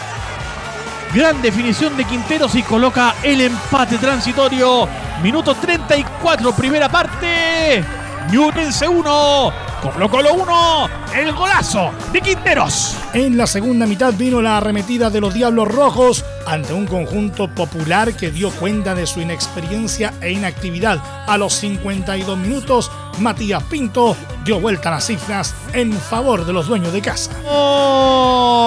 Gran 1.13 1.41
definición 1.43 1.97
de 1.97 2.05
Quinteros 2.05 2.55
y 2.55 2.63
coloca 2.63 3.15
el 3.23 3.41
empate 3.41 3.99
transitorio 3.99 4.89
Minuto 5.23 5.55
34, 5.55 6.53
primera 6.53 6.89
parte. 6.89 7.83
Ñublense 8.31 8.87
1, 8.87 9.53
Colo 9.93 10.11
Colo 10.11 10.35
1, 10.35 10.89
el 11.17 11.33
golazo 11.33 11.91
de 12.13 12.21
Quinteros. 12.21 12.97
En 13.13 13.37
la 13.37 13.47
segunda 13.47 13.87
mitad 13.87 14.13
vino 14.15 14.43
la 14.43 14.57
arremetida 14.59 15.11
de 15.11 15.21
los 15.21 15.35
Diablos 15.35 15.69
Rojos 15.69 16.25
ante 16.47 16.73
un 16.73 16.87
conjunto 16.87 17.49
popular 17.49 18.17
que 18.17 18.31
dio 18.31 18.51
cuenta 18.51 18.95
de 18.95 19.07
su 19.07 19.21
inexperiencia 19.21 20.15
e 20.21 20.33
inactividad. 20.33 20.99
A 21.27 21.39
los 21.39 21.55
52 21.55 22.37
minutos, 22.39 22.91
Matías 23.19 23.63
Pinto 23.65 24.17
dio 24.45 24.61
vuelta 24.61 24.89
a 24.89 24.93
las 24.93 25.07
cifras 25.07 25.55
en 25.73 25.93
favor 25.93 26.45
de 26.45 26.53
los 26.53 26.67
dueños 26.67 26.93
de 26.93 27.03
casa. 27.03 27.31
¡Gol! 27.43 28.67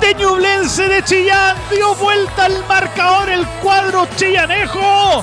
de 0.00 0.14
Ñublense 0.14 0.88
de 0.88 1.02
Chillán. 1.04 1.56
Dio 1.70 1.94
vuelta 1.94 2.46
al 2.46 2.66
marcador 2.66 3.28
el 3.30 3.46
cuadro 3.62 4.08
chillanejo 4.16 5.22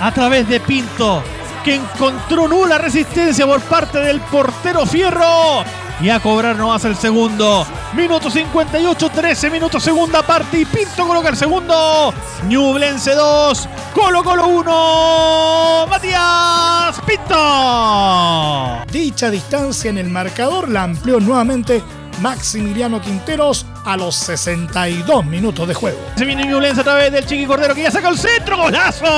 a 0.00 0.12
través 0.12 0.48
de 0.48 0.60
Pinto, 0.60 1.22
que 1.64 1.74
encontró 1.74 2.46
nula 2.46 2.76
resistencia 2.76 3.46
por 3.46 3.60
parte 3.62 3.98
del 3.98 4.20
portero 4.20 4.84
Fierro. 4.84 5.64
Y 6.00 6.10
a 6.10 6.20
cobrar 6.20 6.56
nomás 6.56 6.84
el 6.84 6.96
segundo. 6.96 7.66
Minuto 7.94 8.28
58, 8.30 9.08
13 9.08 9.48
minutos 9.48 9.82
segunda 9.82 10.22
parte. 10.22 10.58
Y 10.58 10.66
Pinto 10.66 11.06
coloca 11.06 11.30
el 11.30 11.36
segundo. 11.36 12.12
Ñublense 12.46 13.14
2, 13.14 13.68
Colo 13.94 14.22
Colo 14.22 14.48
1. 14.48 15.86
Matías 15.88 17.00
Pinto. 17.06 18.84
Dicha 18.92 19.30
distancia 19.30 19.88
en 19.88 19.98
el 19.98 20.10
marcador 20.10 20.68
la 20.68 20.82
amplió 20.82 21.18
nuevamente 21.18 21.82
Maximiliano 22.20 23.00
Quinteros 23.00 23.66
a 23.84 23.96
los 23.96 24.14
62 24.14 25.24
minutos 25.24 25.66
de 25.68 25.74
juego. 25.74 25.98
Se 26.16 26.24
viene 26.24 26.46
violencia 26.46 26.80
a 26.82 26.84
través 26.84 27.12
del 27.12 27.26
Chiqui 27.26 27.46
Cordero 27.46 27.74
que 27.74 27.82
ya 27.82 27.90
saca 27.90 28.08
el 28.08 28.18
centro. 28.18 28.56
¡Golazo! 28.56 29.10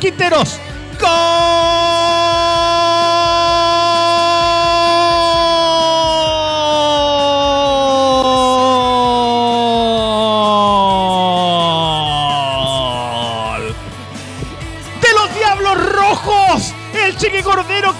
Quinteros. 0.00 0.58
¡Gol! 1.00 2.35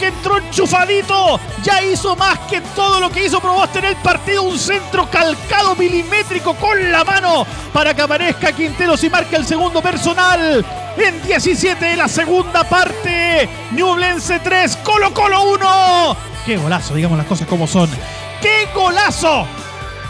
Entró 0.09 0.39
enchufadito 0.39 1.41
ya 1.63 1.83
hizo 1.83 2.17
más 2.17 2.39
que 2.51 2.61
todo 2.61 3.01
lo 3.01 3.11
que 3.11 3.27
hizo 3.27 3.41
Proboste 3.41 3.81
en 3.81 3.87
el 3.87 3.97
partido. 3.97 4.43
Un 4.43 4.59
centro 4.59 5.09
calcado 5.11 5.75
milimétrico 5.75 6.55
con 6.55 6.91
la 6.91 7.05
mano 7.05 7.47
para 7.73 7.95
que 7.95 8.03
aparezca 8.03 8.53
Quinteros 8.53 9.03
y 9.05 9.11
marque 9.11 9.37
el 9.37 9.47
segundo 9.47 9.83
personal. 9.83 10.65
En 10.97 11.23
17 11.23 11.85
de 11.85 11.97
la 11.97 12.09
segunda 12.09 12.65
parte. 12.65 13.49
Ñublense 13.73 14.41
3, 14.41 14.77
Colo 14.79 15.13
Colo 15.13 15.43
1. 15.53 16.17
Qué 16.47 16.57
golazo, 16.57 16.95
digamos 16.95 17.19
las 17.19 17.27
cosas 17.27 17.47
como 17.49 17.67
son. 17.67 17.91
¡Qué 18.41 18.69
golazo! 18.75 19.47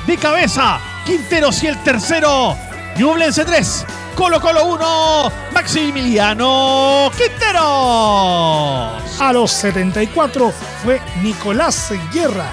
De 0.06 0.16
cabeza, 0.16 0.78
Quinteros 1.04 1.62
y 1.62 1.68
el 1.68 1.82
tercero. 1.82 2.56
Ñublense 2.96 3.44
3, 3.44 3.86
Colo 4.16 4.40
Colo 4.40 4.64
1, 4.64 5.32
Maximiliano 5.52 7.10
Quintero. 7.16 8.96
A 9.20 9.32
los 9.32 9.50
74 9.52 10.52
fue 10.82 11.00
Nicolás 11.22 11.92
Guerra 12.12 12.50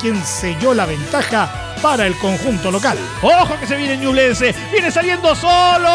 quien 0.00 0.22
selló 0.22 0.74
la 0.74 0.84
ventaja 0.86 1.48
para 1.80 2.06
el 2.06 2.18
conjunto 2.18 2.70
local. 2.70 2.98
Ojo 3.22 3.58
que 3.58 3.66
se 3.66 3.76
viene 3.76 3.96
Ñublense, 3.96 4.54
viene 4.70 4.90
saliendo 4.90 5.34
solo 5.34 5.88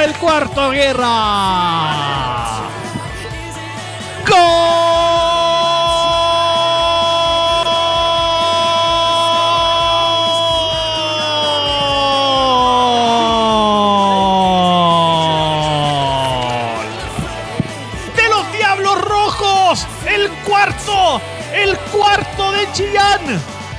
el 0.00 0.14
cuarto 0.14 0.70
Guerra. 0.70 1.10
¡Gol! 4.26 4.89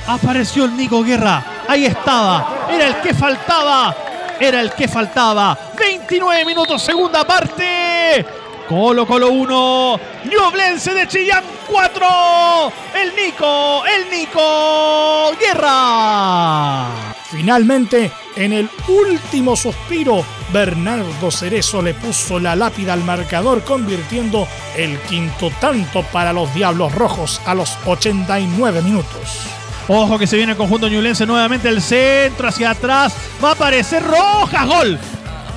Apareció 0.06 0.64
el 0.64 0.76
Nico 0.76 1.02
Guerra. 1.02 1.44
Ahí 1.68 1.86
estaba. 1.86 2.66
Era 2.70 2.88
el 2.88 3.00
que 3.00 3.14
faltaba. 3.14 3.94
Era 4.40 4.60
el 4.60 4.72
que 4.72 4.88
faltaba. 4.88 5.56
29 5.78 6.44
minutos, 6.44 6.82
segunda 6.82 7.24
parte. 7.24 8.24
Colo 8.68 9.06
Colo 9.06 9.30
1, 9.30 10.00
Ñublense 10.30 10.94
de 10.94 11.06
Chillán 11.06 11.44
4, 11.68 12.72
el 13.02 13.14
Nico, 13.14 13.82
el 13.84 14.10
Nico, 14.10 15.32
Guerra. 15.38 16.86
Finalmente, 17.30 18.10
en 18.36 18.52
el 18.52 18.70
último 18.88 19.56
suspiro, 19.56 20.24
Bernardo 20.52 21.30
Cerezo 21.30 21.82
le 21.82 21.94
puso 21.94 22.38
la 22.38 22.56
lápida 22.56 22.92
al 22.92 23.04
marcador, 23.04 23.62
convirtiendo 23.62 24.46
el 24.76 24.98
quinto 25.00 25.50
tanto 25.60 26.02
para 26.04 26.32
los 26.32 26.52
Diablos 26.54 26.94
Rojos 26.94 27.40
a 27.44 27.54
los 27.54 27.76
89 27.84 28.80
minutos. 28.82 29.61
Ojo 29.88 30.18
que 30.18 30.26
se 30.26 30.36
viene 30.36 30.52
el 30.52 30.58
conjunto 30.58 30.88
ñublense 30.88 31.26
nuevamente 31.26 31.68
el 31.68 31.82
centro 31.82 32.48
hacia 32.48 32.70
atrás. 32.70 33.14
Va 33.42 33.50
a 33.50 33.52
aparecer 33.52 34.02
Rojas. 34.02 34.66
Gol. 34.66 34.98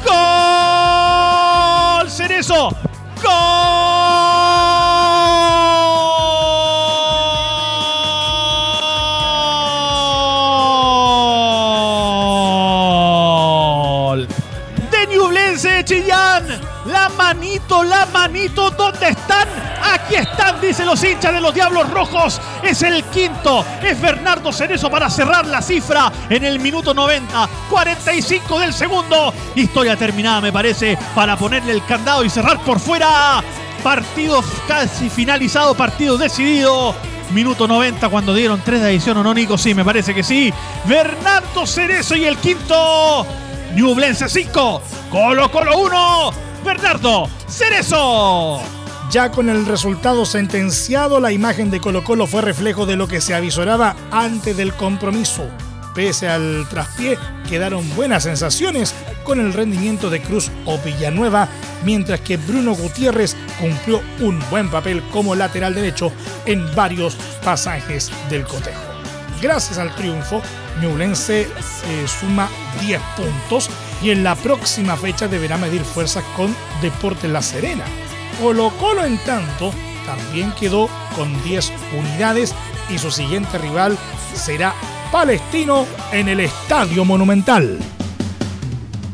Gol. 0.05 2.09
Cerezo. 2.09 2.75
¡Gol! 14.15 14.27
De 14.91 15.07
Ñublense 15.15 15.83
Chillán. 15.85 16.45
La 16.85 17.09
manito, 17.09 17.83
la 17.83 18.05
manito, 18.07 18.69
¿dónde 18.71 19.09
están? 19.09 19.47
Aquí 19.95 20.15
están, 20.15 20.59
dicen 20.59 20.85
los 20.87 21.01
hinchas 21.01 21.33
de 21.33 21.39
los 21.39 21.53
Diablos 21.53 21.89
Rojos. 21.89 22.41
Es 22.61 22.81
el 22.81 23.01
quinto. 23.05 23.65
Es 23.81 23.99
Bernardo 24.01 24.51
Cerezo 24.51 24.89
para 24.91 25.09
cerrar 25.09 25.45
la 25.47 25.61
cifra 25.61 26.11
en 26.29 26.43
el 26.43 26.59
minuto 26.59 26.93
90. 26.93 27.47
45 27.69 28.59
del 28.59 28.73
segundo. 28.73 29.33
Historia 29.55 29.95
terminada, 29.95 30.41
me 30.41 30.51
parece, 30.51 30.97
para 31.15 31.37
ponerle 31.37 31.71
el 31.71 31.85
candado 31.85 32.25
y 32.25 32.29
cerrar 32.29 32.59
por 32.59 32.81
fuera. 32.81 33.41
Partido 33.81 34.43
casi 34.67 35.09
finalizado, 35.09 35.73
partido 35.75 36.17
decidido. 36.17 36.93
Minuto 37.31 37.65
90 37.65 38.09
cuando 38.09 38.33
dieron 38.33 38.61
3 38.63 38.81
de 38.81 38.87
adición 38.87 39.17
o 39.17 39.23
no, 39.23 39.33
Nico. 39.33 39.57
Sí, 39.57 39.73
me 39.73 39.85
parece 39.85 40.13
que 40.13 40.23
sí. 40.23 40.53
Bernardo 40.83 41.65
Cerezo 41.65 42.17
y 42.17 42.25
el 42.25 42.37
quinto. 42.37 43.25
Ñublense 43.73 44.27
5. 44.27 44.81
Colo 45.09 45.49
Colo 45.49 45.77
1. 45.77 46.33
Bernardo 46.65 47.29
Cerezo. 47.47 48.61
Ya 49.15 49.31
con 49.31 49.47
el 49.47 49.65
resultado 49.65 50.25
sentenciado, 50.25 51.21
la 51.21 51.31
imagen 51.31 51.71
de 51.71 51.79
Colo 51.79 52.03
Colo 52.03 52.27
fue 52.27 52.41
reflejo 52.41 52.85
de 52.85 52.97
lo 52.97 53.07
que 53.07 53.21
se 53.21 53.33
avisoraba 53.33 53.95
antes 54.11 54.57
del 54.57 54.73
compromiso. 54.73 55.47
Pese 55.93 56.27
al 56.27 56.67
traspié, 56.69 57.17
quedaron 57.47 57.89
buenas 57.95 58.23
sensaciones 58.23 58.93
con 59.23 59.39
el 59.39 59.53
rendimiento 59.53 60.09
de 60.09 60.21
Cruz 60.21 60.51
o 60.65 60.77
Villanueva, 60.79 61.47
mientras 61.85 62.19
que 62.19 62.35
Bruno 62.35 62.75
Gutiérrez 62.75 63.37
cumplió 63.57 64.01
un 64.19 64.37
buen 64.49 64.69
papel 64.69 65.01
como 65.13 65.33
lateral 65.33 65.75
derecho 65.75 66.11
en 66.45 66.75
varios 66.75 67.15
pasajes 67.41 68.11
del 68.29 68.43
cotejo. 68.43 68.81
Gracias 69.41 69.77
al 69.77 69.95
triunfo, 69.95 70.41
Ñublense 70.81 71.43
eh, 71.43 72.05
suma 72.05 72.49
10 72.81 73.01
puntos 73.15 73.69
y 74.01 74.09
en 74.09 74.25
la 74.25 74.35
próxima 74.35 74.97
fecha 74.97 75.29
deberá 75.29 75.57
medir 75.57 75.85
fuerzas 75.85 76.25
con 76.35 76.53
Deportes 76.81 77.31
La 77.31 77.41
Serena. 77.41 77.85
Colo 78.41 78.71
Colo, 78.79 79.05
en 79.05 79.17
tanto, 79.19 79.71
también 80.05 80.51
quedó 80.59 80.89
con 81.15 81.43
10 81.43 81.71
unidades 81.97 82.53
y 82.93 82.97
su 82.97 83.09
siguiente 83.09 83.57
rival 83.57 83.97
será 84.33 84.73
Palestino 85.11 85.85
en 86.11 86.27
el 86.27 86.41
Estadio 86.41 87.05
Monumental. 87.05 87.79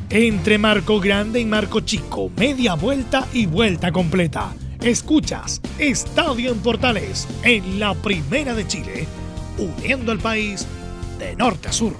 Entre 0.10 0.57
Marco 0.57 0.99
Grande 0.99 1.39
y 1.39 1.45
Marco 1.45 1.81
Chico, 1.81 2.31
media 2.36 2.73
vuelta 2.73 3.27
y 3.31 3.45
vuelta 3.45 3.91
completa. 3.91 4.53
Escuchas 4.81 5.62
Estadio 5.77 6.51
en 6.51 6.60
Portales 6.60 7.27
en 7.43 7.79
la 7.79 7.93
Primera 7.93 8.53
de 8.53 8.67
Chile, 8.67 9.07
uniendo 9.57 10.12
al 10.12 10.19
país 10.19 10.65
de 11.19 11.36
norte 11.36 11.69
a 11.69 11.71
sur. 11.71 11.93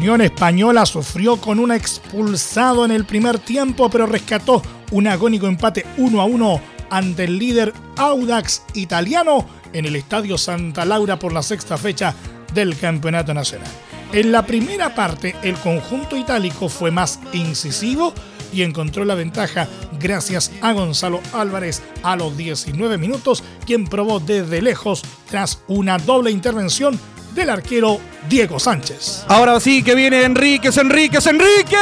Unión 0.00 0.22
Española 0.22 0.86
sufrió 0.86 1.36
con 1.36 1.58
un 1.58 1.70
expulsado 1.70 2.86
en 2.86 2.90
el 2.90 3.04
primer 3.04 3.38
tiempo, 3.38 3.90
pero 3.90 4.06
rescató 4.06 4.62
un 4.92 5.06
agónico 5.06 5.46
empate 5.46 5.84
1 5.98 6.22
a 6.22 6.24
1 6.24 6.60
ante 6.88 7.24
el 7.24 7.38
líder 7.38 7.74
Audax 7.98 8.62
italiano 8.72 9.46
en 9.74 9.84
el 9.84 9.96
Estadio 9.96 10.38
Santa 10.38 10.86
Laura 10.86 11.18
por 11.18 11.34
la 11.34 11.42
sexta 11.42 11.76
fecha 11.76 12.14
del 12.54 12.78
Campeonato 12.78 13.34
Nacional. 13.34 13.68
En 14.14 14.32
la 14.32 14.46
primera 14.46 14.94
parte, 14.94 15.36
el 15.42 15.56
conjunto 15.56 16.16
itálico 16.16 16.70
fue 16.70 16.90
más 16.90 17.20
incisivo 17.34 18.14
y 18.54 18.62
encontró 18.62 19.04
la 19.04 19.14
ventaja 19.14 19.68
gracias 20.00 20.50
a 20.62 20.72
Gonzalo 20.72 21.20
Álvarez 21.34 21.82
a 22.02 22.16
los 22.16 22.38
19 22.38 22.96
minutos, 22.96 23.44
quien 23.66 23.86
probó 23.86 24.18
desde 24.18 24.62
lejos 24.62 25.02
tras 25.28 25.62
una 25.68 25.98
doble 25.98 26.30
intervención 26.30 26.98
del 27.34 27.50
arquero 27.50 28.00
Diego 28.28 28.58
Sánchez. 28.58 29.24
Ahora 29.28 29.58
sí 29.60 29.82
que 29.82 29.94
viene 29.94 30.22
Enríquez, 30.22 30.76
Enríquez, 30.76 31.26
Enríquez. 31.26 31.78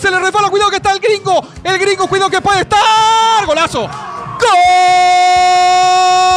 Se 0.00 0.10
le 0.10 0.18
resbala, 0.18 0.48
cuidado 0.50 0.70
que 0.70 0.76
está 0.76 0.92
el 0.92 1.00
gringo. 1.00 1.46
El 1.62 1.78
gringo, 1.78 2.06
cuidado 2.08 2.30
que 2.30 2.40
puede 2.40 2.60
estar. 2.60 3.46
Golazo. 3.46 3.82
¡Gol! 4.40 6.31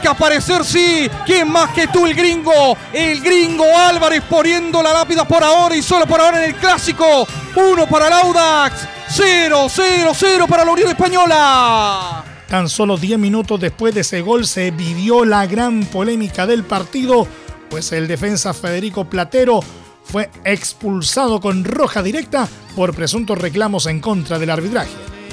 Que 0.00 0.08
aparecer, 0.08 0.64
sí. 0.64 1.08
¿Quién 1.24 1.50
más 1.50 1.70
que 1.70 1.86
tú, 1.86 2.04
el 2.04 2.14
gringo? 2.14 2.76
El 2.92 3.20
gringo 3.20 3.64
Álvarez 3.64 4.22
poniendo 4.28 4.82
la 4.82 4.92
lápida 4.92 5.26
por 5.26 5.42
ahora 5.42 5.76
y 5.76 5.82
solo 5.82 6.06
por 6.06 6.20
ahora 6.20 6.42
en 6.42 6.50
el 6.50 6.56
clásico. 6.56 7.26
Uno 7.54 7.86
para 7.86 8.08
el 8.08 8.12
Audax. 8.12 8.88
Cero, 9.08 9.66
cero, 9.70 10.12
cero 10.14 10.46
para 10.48 10.64
la 10.64 10.72
Unión 10.72 10.90
Española. 10.90 12.24
Tan 12.48 12.68
solo 12.68 12.96
10 12.96 13.18
minutos 13.18 13.60
después 13.60 13.94
de 13.94 14.00
ese 14.00 14.20
gol 14.20 14.46
se 14.46 14.72
vivió 14.72 15.24
la 15.24 15.46
gran 15.46 15.84
polémica 15.84 16.46
del 16.46 16.64
partido, 16.64 17.26
pues 17.70 17.92
el 17.92 18.06
defensa 18.08 18.52
Federico 18.52 19.04
Platero 19.04 19.60
fue 20.02 20.30
expulsado 20.44 21.40
con 21.40 21.64
roja 21.64 22.02
directa 22.02 22.48
por 22.76 22.94
presuntos 22.94 23.38
reclamos 23.38 23.86
en 23.86 24.00
contra 24.00 24.38
del 24.38 24.50
arbitraje. 24.50 24.92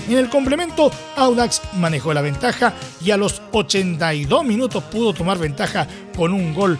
En 0.09 0.17
el 0.17 0.29
complemento, 0.29 0.91
Audax 1.15 1.61
manejó 1.73 2.13
la 2.13 2.21
ventaja 2.21 2.73
y 3.03 3.11
a 3.11 3.17
los 3.17 3.41
82 3.51 4.43
minutos 4.43 4.83
pudo 4.83 5.13
tomar 5.13 5.37
ventaja 5.37 5.87
con 6.15 6.33
un 6.33 6.53
gol 6.53 6.79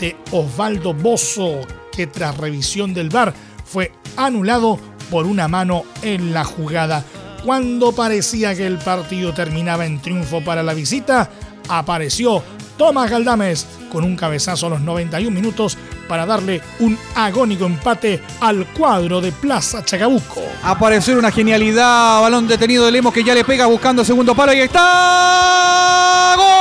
de 0.00 0.16
Osvaldo 0.32 0.94
Bozo, 0.94 1.60
que 1.92 2.06
tras 2.06 2.36
revisión 2.36 2.92
del 2.94 3.10
VAR 3.10 3.32
fue 3.64 3.92
anulado 4.16 4.78
por 5.10 5.26
una 5.26 5.46
mano 5.46 5.84
en 6.02 6.32
la 6.32 6.44
jugada. 6.44 7.04
Cuando 7.44 7.92
parecía 7.92 8.54
que 8.54 8.66
el 8.66 8.78
partido 8.78 9.32
terminaba 9.32 9.86
en 9.86 10.00
triunfo 10.00 10.42
para 10.42 10.62
la 10.62 10.74
visita, 10.74 11.30
apareció 11.68 12.42
Tomás 12.76 13.10
Galdames 13.10 13.66
con 13.90 14.04
un 14.04 14.16
cabezazo 14.16 14.66
a 14.66 14.70
los 14.70 14.80
91 14.80 15.30
minutos 15.30 15.76
para 16.02 16.26
darle 16.26 16.60
un 16.80 16.98
agónico 17.14 17.64
empate 17.66 18.22
al 18.40 18.66
cuadro 18.66 19.20
de 19.20 19.32
Plaza 19.32 19.84
Chacabuco. 19.84 20.42
Apareció 20.62 21.18
una 21.18 21.30
genialidad, 21.30 22.20
balón 22.20 22.46
detenido 22.46 22.84
de 22.84 22.92
Lemos 22.92 23.12
que 23.12 23.24
ya 23.24 23.34
le 23.34 23.44
pega 23.44 23.66
buscando 23.66 24.04
segundo 24.04 24.34
palo 24.34 24.52
y 24.52 24.56
ahí 24.56 24.64
está. 24.64 26.34
¡Gol! 26.36 26.52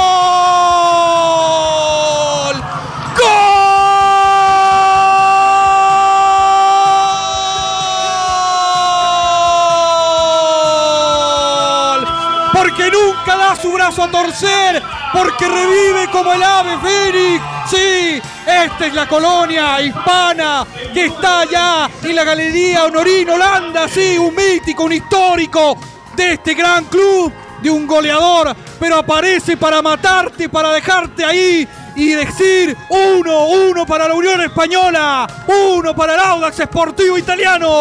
¡Gol! 11.92 12.08
Porque 12.54 12.92
nunca 12.92 13.36
da 13.38 13.56
su 13.56 13.72
brazo 13.72 14.04
a 14.04 14.12
torcer, 14.12 14.84
porque 15.14 15.48
revive 15.48 16.10
como 16.12 16.34
el 16.34 16.44
ave 16.44 16.78
fénix. 16.80 17.51
Sí, 17.70 18.22
esta 18.46 18.88
es 18.88 18.94
la 18.94 19.08
colonia 19.08 19.82
hispana 19.82 20.66
que 20.94 21.06
está 21.06 21.42
allá 21.42 21.90
en 22.04 22.16
la 22.16 22.24
Galería 22.24 22.86
Honorín 22.86 23.30
Holanda, 23.30 23.88
sí, 23.88 24.18
un 24.18 24.36
mítico, 24.36 24.84
un 24.84 24.94
histórico 24.94 25.78
de 26.16 26.34
este 26.34 26.54
gran 26.54 26.86
club, 26.86 27.32
de 27.62 27.70
un 27.70 27.88
goleador, 27.88 28.56
pero 28.80 28.98
aparece 28.98 29.56
para 29.58 29.82
matarte, 29.82 30.50
para 30.50 30.72
dejarte 30.74 31.24
ahí 31.24 31.68
y 31.96 32.10
decir 32.10 32.76
uno, 32.90 33.46
uno 33.46 33.86
para 33.86 34.08
la 34.08 34.16
Unión 34.16 34.42
Española, 34.42 35.28
uno 35.48 35.96
para 35.96 36.16
el 36.16 36.20
Audax 36.20 36.58
Sportivo 36.58 37.18
Italiano. 37.18 37.72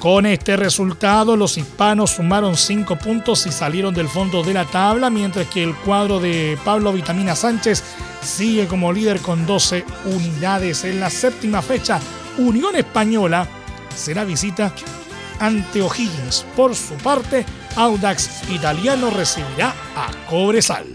Con 0.00 0.24
este 0.24 0.56
resultado, 0.56 1.36
los 1.36 1.58
hispanos 1.58 2.12
sumaron 2.12 2.56
5 2.56 2.96
puntos 2.96 3.44
y 3.44 3.52
salieron 3.52 3.92
del 3.92 4.08
fondo 4.08 4.42
de 4.42 4.54
la 4.54 4.64
tabla, 4.64 5.10
mientras 5.10 5.46
que 5.48 5.62
el 5.62 5.74
cuadro 5.74 6.18
de 6.18 6.58
Pablo 6.64 6.90
Vitamina 6.94 7.36
Sánchez 7.36 7.84
sigue 8.22 8.66
como 8.66 8.94
líder 8.94 9.20
con 9.20 9.44
12 9.44 9.84
unidades. 10.06 10.84
En 10.84 11.00
la 11.00 11.10
séptima 11.10 11.60
fecha, 11.60 12.00
Unión 12.38 12.76
Española 12.76 13.46
será 13.94 14.24
visita 14.24 14.72
ante 15.38 15.82
O'Higgins. 15.82 16.46
Por 16.56 16.74
su 16.74 16.94
parte, 16.94 17.44
Audax 17.76 18.48
Italiano 18.50 19.10
recibirá 19.10 19.74
a 19.94 20.10
Cobresal. 20.30 20.86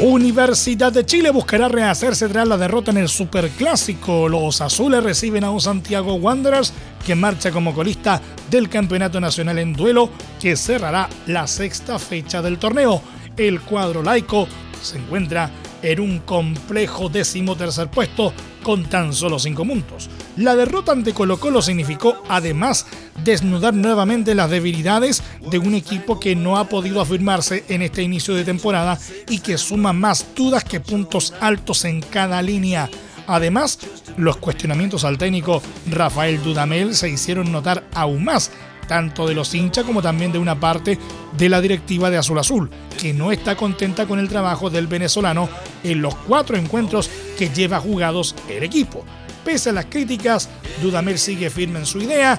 Universidad 0.00 0.92
de 0.92 1.04
Chile 1.04 1.30
buscará 1.30 1.66
rehacerse 1.66 2.28
tras 2.28 2.46
la 2.46 2.56
derrota 2.56 2.92
en 2.92 2.98
el 2.98 3.08
Superclásico. 3.08 4.28
Los 4.28 4.60
azules 4.60 5.02
reciben 5.02 5.42
a 5.42 5.50
un 5.50 5.60
Santiago 5.60 6.14
Wanderers 6.14 6.72
que 7.04 7.16
marcha 7.16 7.50
como 7.50 7.74
colista 7.74 8.22
del 8.48 8.68
Campeonato 8.68 9.20
Nacional 9.20 9.58
en 9.58 9.72
duelo 9.72 10.10
que 10.40 10.56
cerrará 10.56 11.08
la 11.26 11.48
sexta 11.48 11.98
fecha 11.98 12.40
del 12.42 12.58
torneo. 12.58 13.02
El 13.36 13.60
cuadro 13.62 14.04
laico 14.04 14.46
se 14.80 14.98
encuentra 14.98 15.50
en 15.82 15.98
un 15.98 16.20
complejo 16.20 17.08
décimo 17.08 17.56
tercer 17.56 17.88
puesto 17.88 18.32
con 18.62 18.84
tan 18.84 19.12
solo 19.12 19.40
cinco 19.40 19.64
puntos. 19.64 20.08
La 20.38 20.54
derrota 20.54 20.92
ante 20.92 21.14
Colo 21.14 21.40
Colo 21.40 21.60
significó 21.62 22.22
además 22.28 22.86
desnudar 23.24 23.74
nuevamente 23.74 24.36
las 24.36 24.48
debilidades 24.48 25.20
de 25.50 25.58
un 25.58 25.74
equipo 25.74 26.20
que 26.20 26.36
no 26.36 26.58
ha 26.58 26.68
podido 26.68 27.00
afirmarse 27.00 27.64
en 27.68 27.82
este 27.82 28.04
inicio 28.04 28.36
de 28.36 28.44
temporada 28.44 29.00
y 29.28 29.40
que 29.40 29.58
suma 29.58 29.92
más 29.92 30.24
dudas 30.36 30.62
que 30.62 30.78
puntos 30.78 31.34
altos 31.40 31.84
en 31.84 32.00
cada 32.00 32.40
línea. 32.40 32.88
Además, 33.26 33.80
los 34.16 34.36
cuestionamientos 34.36 35.02
al 35.02 35.18
técnico 35.18 35.60
Rafael 35.90 36.40
Dudamel 36.40 36.94
se 36.94 37.08
hicieron 37.08 37.50
notar 37.50 37.82
aún 37.92 38.22
más 38.22 38.52
tanto 38.86 39.26
de 39.26 39.34
los 39.34 39.52
hinchas 39.56 39.84
como 39.84 40.02
también 40.02 40.30
de 40.30 40.38
una 40.38 40.60
parte 40.60 41.00
de 41.36 41.48
la 41.48 41.60
directiva 41.60 42.10
de 42.10 42.16
Azul 42.16 42.38
Azul, 42.38 42.70
que 42.96 43.12
no 43.12 43.32
está 43.32 43.56
contenta 43.56 44.06
con 44.06 44.20
el 44.20 44.28
trabajo 44.28 44.70
del 44.70 44.86
venezolano 44.86 45.48
en 45.82 46.00
los 46.00 46.14
cuatro 46.14 46.56
encuentros 46.56 47.10
que 47.36 47.48
lleva 47.48 47.80
jugados 47.80 48.36
el 48.48 48.62
equipo. 48.62 49.04
Pese 49.48 49.70
a 49.70 49.72
las 49.72 49.86
críticas, 49.86 50.46
Dudamel 50.82 51.18
sigue 51.18 51.48
firme 51.48 51.78
en 51.78 51.86
su 51.86 52.02
idea 52.02 52.38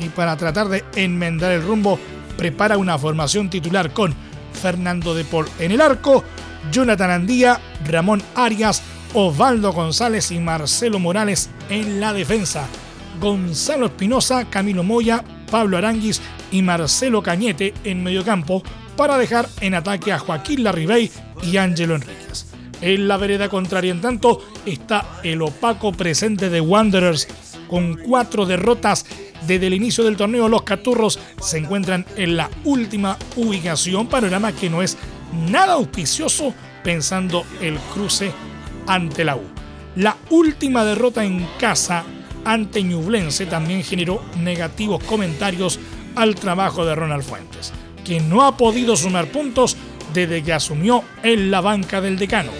y 0.00 0.08
para 0.08 0.36
tratar 0.36 0.68
de 0.68 0.84
enmendar 0.96 1.52
el 1.52 1.62
rumbo 1.62 2.00
prepara 2.36 2.76
una 2.76 2.98
formación 2.98 3.48
titular 3.48 3.92
con 3.92 4.12
Fernando 4.60 5.14
de 5.14 5.22
Paul 5.22 5.46
en 5.60 5.70
el 5.70 5.80
arco, 5.80 6.24
Jonathan 6.72 7.12
Andía, 7.12 7.60
Ramón 7.86 8.24
Arias, 8.34 8.82
Osvaldo 9.14 9.72
González 9.72 10.32
y 10.32 10.40
Marcelo 10.40 10.98
Morales 10.98 11.48
en 11.70 12.00
la 12.00 12.12
defensa. 12.12 12.66
Gonzalo 13.20 13.86
Espinosa, 13.86 14.50
Camilo 14.50 14.82
Moya, 14.82 15.22
Pablo 15.52 15.76
Aranguis 15.76 16.20
y 16.50 16.62
Marcelo 16.62 17.22
Cañete 17.22 17.72
en 17.84 18.02
mediocampo 18.02 18.64
para 18.96 19.16
dejar 19.16 19.48
en 19.60 19.74
ataque 19.74 20.12
a 20.12 20.18
Joaquín 20.18 20.64
Larribey 20.64 21.08
y 21.40 21.56
Ángelo 21.56 21.94
Enríquez. 21.94 22.47
En 22.80 23.08
la 23.08 23.16
vereda 23.16 23.48
contraria, 23.48 23.90
en 23.90 24.00
tanto, 24.00 24.40
está 24.64 25.20
el 25.24 25.42
opaco 25.42 25.92
presente 25.92 26.48
de 26.48 26.60
Wanderers 26.60 27.28
con 27.68 27.96
cuatro 27.96 28.46
derrotas 28.46 29.04
desde 29.46 29.66
el 29.66 29.74
inicio 29.74 30.04
del 30.04 30.16
torneo. 30.16 30.48
Los 30.48 30.62
Caturros 30.62 31.18
se 31.40 31.58
encuentran 31.58 32.06
en 32.16 32.36
la 32.36 32.48
última 32.64 33.16
ubicación, 33.36 34.06
panorama 34.06 34.52
que 34.52 34.70
no 34.70 34.82
es 34.82 34.96
nada 35.50 35.74
auspicioso 35.74 36.54
pensando 36.82 37.44
el 37.60 37.78
cruce 37.94 38.32
ante 38.86 39.24
la 39.24 39.36
U. 39.36 39.42
La 39.96 40.16
última 40.30 40.84
derrota 40.84 41.24
en 41.24 41.46
casa 41.58 42.04
ante 42.44 42.82
Ñublense 42.82 43.46
también 43.46 43.82
generó 43.82 44.22
negativos 44.38 45.02
comentarios 45.04 45.78
al 46.14 46.34
trabajo 46.34 46.86
de 46.86 46.94
Ronald 46.94 47.24
Fuentes, 47.24 47.72
que 48.04 48.20
no 48.20 48.44
ha 48.44 48.56
podido 48.56 48.96
sumar 48.96 49.26
puntos 49.26 49.76
desde 50.12 50.42
que 50.42 50.52
asumió 50.52 51.02
en 51.22 51.50
la 51.50 51.60
banca 51.60 52.00
del 52.00 52.18
decano. 52.18 52.52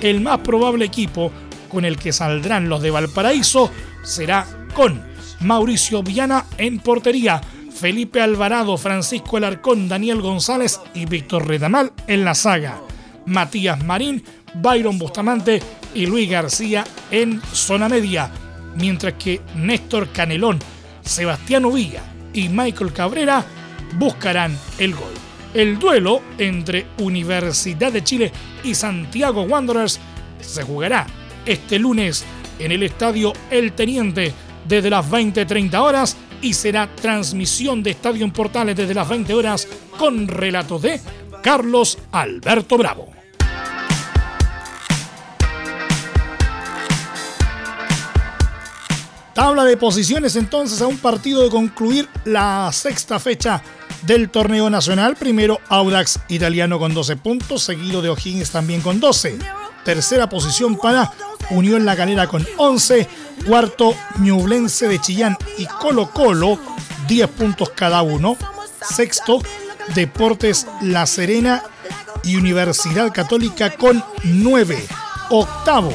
El 0.00 0.20
más 0.20 0.38
probable 0.40 0.84
equipo 0.84 1.30
con 1.68 1.84
el 1.84 1.96
que 1.96 2.12
saldrán 2.12 2.68
los 2.68 2.82
de 2.82 2.90
Valparaíso 2.90 3.70
será 4.02 4.46
con 4.74 5.02
Mauricio 5.40 6.02
Viana 6.02 6.46
en 6.58 6.78
portería, 6.78 7.40
Felipe 7.72 8.20
Alvarado, 8.20 8.76
Francisco 8.76 9.36
Alarcón, 9.36 9.88
Daniel 9.88 10.20
González 10.20 10.80
y 10.94 11.06
Víctor 11.06 11.48
Redamal 11.48 11.92
en 12.06 12.24
la 12.24 12.34
saga, 12.34 12.80
Matías 13.26 13.82
Marín, 13.84 14.22
Byron 14.54 14.98
Bustamante 14.98 15.62
y 15.94 16.06
Luis 16.06 16.30
García 16.30 16.84
en 17.10 17.40
zona 17.52 17.88
media 17.88 18.30
mientras 18.76 19.14
que 19.14 19.40
Néstor 19.56 20.10
Canelón, 20.10 20.58
Sebastián 21.02 21.72
Villa 21.72 22.02
y 22.32 22.48
Michael 22.48 22.92
Cabrera 22.92 23.44
buscarán 23.98 24.58
el 24.78 24.94
gol. 24.94 25.12
El 25.54 25.78
duelo 25.78 26.20
entre 26.36 26.84
Universidad 26.98 27.92
de 27.92 28.02
Chile 28.02 28.32
y 28.64 28.74
Santiago 28.74 29.42
Wanderers 29.42 30.00
se 30.40 30.64
jugará 30.64 31.06
este 31.46 31.78
lunes 31.78 32.24
en 32.58 32.72
el 32.72 32.82
estadio 32.82 33.32
El 33.52 33.72
Teniente 33.72 34.34
desde 34.66 34.90
las 34.90 35.08
20:30 35.08 35.80
horas 35.80 36.16
y 36.42 36.54
será 36.54 36.92
transmisión 36.92 37.84
de 37.84 37.92
Estadio 37.92 38.24
en 38.24 38.32
Portales 38.32 38.74
desde 38.74 38.94
las 38.94 39.08
20 39.08 39.32
horas 39.32 39.68
con 39.96 40.26
relato 40.26 40.80
de 40.80 41.00
Carlos 41.40 41.98
Alberto 42.10 42.76
Bravo. 42.76 43.12
Tabla 49.34 49.64
de 49.64 49.76
posiciones 49.76 50.34
entonces 50.34 50.82
a 50.82 50.88
un 50.88 50.98
partido 50.98 51.42
de 51.42 51.50
concluir 51.50 52.08
la 52.24 52.70
sexta 52.72 53.20
fecha 53.20 53.62
del 54.06 54.30
torneo 54.30 54.70
nacional. 54.70 55.16
Primero 55.16 55.60
Audax 55.68 56.20
italiano 56.28 56.78
con 56.78 56.94
12 56.94 57.16
puntos, 57.16 57.62
seguido 57.62 58.02
de 58.02 58.10
O'Higgins 58.10 58.50
también 58.50 58.80
con 58.80 59.00
12. 59.00 59.38
Tercera 59.84 60.28
posición 60.28 60.76
para 60.76 61.12
Unión 61.50 61.84
La 61.84 61.96
Calera 61.96 62.26
con 62.26 62.46
11. 62.56 63.08
Cuarto 63.46 63.94
Ñublense 64.18 64.88
de 64.88 65.00
Chillán 65.00 65.36
y 65.58 65.66
Colo 65.66 66.10
Colo, 66.10 66.58
10 67.08 67.28
puntos 67.30 67.70
cada 67.70 68.02
uno. 68.02 68.36
Sexto 68.88 69.42
Deportes 69.94 70.66
La 70.82 71.06
Serena 71.06 71.62
y 72.22 72.36
Universidad 72.36 73.12
Católica 73.12 73.70
con 73.76 74.02
9. 74.24 74.86
Octavo 75.30 75.92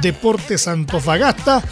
Deportes 0.00 0.66
Antofagasta 0.66 1.62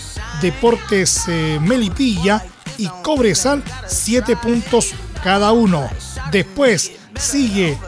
Deportes 0.40 1.25
eh, 1.29 1.59
Melipilla 1.61 2.45
y 2.79 2.88
Cobresal, 3.03 3.62
7 3.87 4.37
puntos 4.37 4.95
cada 5.23 5.53
uno. 5.53 5.89
Después 6.31 6.93
sigue 7.19 7.79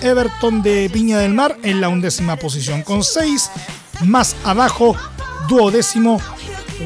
Everton 0.00 0.62
de 0.62 0.88
Viña 0.88 1.18
del 1.18 1.32
Mar 1.34 1.56
en 1.62 1.80
la 1.80 1.88
undécima 1.88 2.36
posición 2.36 2.82
con 2.82 3.04
6. 3.04 3.50
Más 4.04 4.36
abajo, 4.44 4.96
duodécimo, 5.48 6.20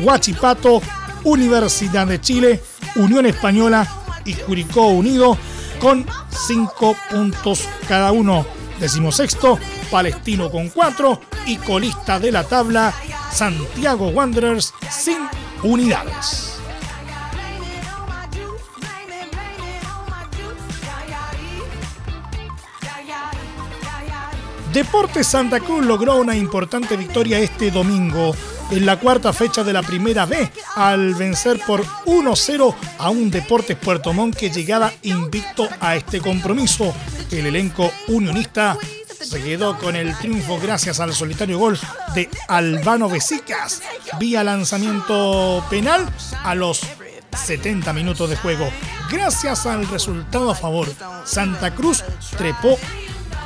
Huachipato, 0.03 0.83
Universidad 1.25 2.07
de 2.07 2.21
Chile, 2.21 2.63
Unión 2.97 3.27
Española 3.27 3.87
y 4.25 4.35
Curicó 4.35 4.89
Unido 4.89 5.39
con 5.81 6.07
5 6.47 6.97
puntos 7.11 7.69
cada 7.89 8.13
uno. 8.13 8.47
Decimosexto, 8.79 9.59
Palestino 9.91 10.51
con 10.51 10.69
4 10.69 11.21
y 11.47 11.57
colista 11.57 12.21
de 12.21 12.33
la 12.33 12.45
tabla 12.45 12.93
Santiago 13.33 14.09
Wanderers 14.09 14.75
sin 14.91 15.19
unidades. 15.63 16.56
Deportes 24.77 25.27
Santa 25.29 25.59
Cruz 25.61 25.87
logró 25.87 26.17
una 26.17 26.37
importante 26.37 26.99
victoria 26.99 27.39
este 27.39 27.71
domingo 27.71 28.37
en 28.71 28.85
la 28.85 29.01
cuarta 29.01 29.33
fecha 29.33 29.65
de 29.65 29.73
la 29.73 29.83
primera 29.83 30.27
B 30.27 30.53
al 30.75 31.15
vencer 31.15 31.59
por 31.67 31.83
1-0 32.05 32.75
a 32.99 33.09
un 33.09 33.31
Deportes 33.31 33.75
Puerto 33.79 34.13
Montt 34.13 34.37
que 34.37 34.51
llegaba 34.51 34.93
invicto 35.01 35.67
a 35.81 35.97
este 35.97 36.21
compromiso. 36.21 36.95
El 37.31 37.47
elenco 37.47 37.91
unionista 38.09 38.77
se 39.19 39.43
quedó 39.43 39.79
con 39.79 39.97
el 39.97 40.15
triunfo 40.19 40.61
gracias 40.61 41.01
al 41.01 41.15
solitario 41.15 41.59
gol 41.59 41.79
de 42.15 42.29
Albano 42.47 43.09
Besicas 43.09 43.81
vía 44.19 44.45
lanzamiento 44.45 45.65
penal 45.71 46.07
a 46.45 46.55
los 46.55 46.83
70 47.35 47.95
minutos 47.95 48.29
de 48.29 48.37
juego. 48.37 48.69
Gracias 49.11 49.65
al 49.65 49.89
resultado 49.89 50.51
a 50.51 50.55
favor, 50.55 50.93
Santa 51.25 51.75
Cruz 51.75 52.05
trepó 52.37 52.79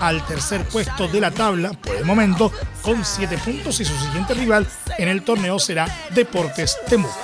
al 0.01 0.25
tercer 0.27 0.65
puesto 0.65 1.09
de 1.09 1.21
la 1.21 1.31
tabla 1.31 1.73
por 1.73 1.95
el 1.95 2.05
momento 2.05 2.53
con 2.83 3.05
7 3.05 3.39
puntos 3.39 3.81
y 3.81 3.85
su 3.85 3.97
siguiente 3.97 4.35
rival 4.35 4.67
en 4.99 5.09
el 5.09 5.23
torneo 5.23 5.59
será 5.59 5.87
Deportes 6.15 6.77
Temuco. 6.89 7.15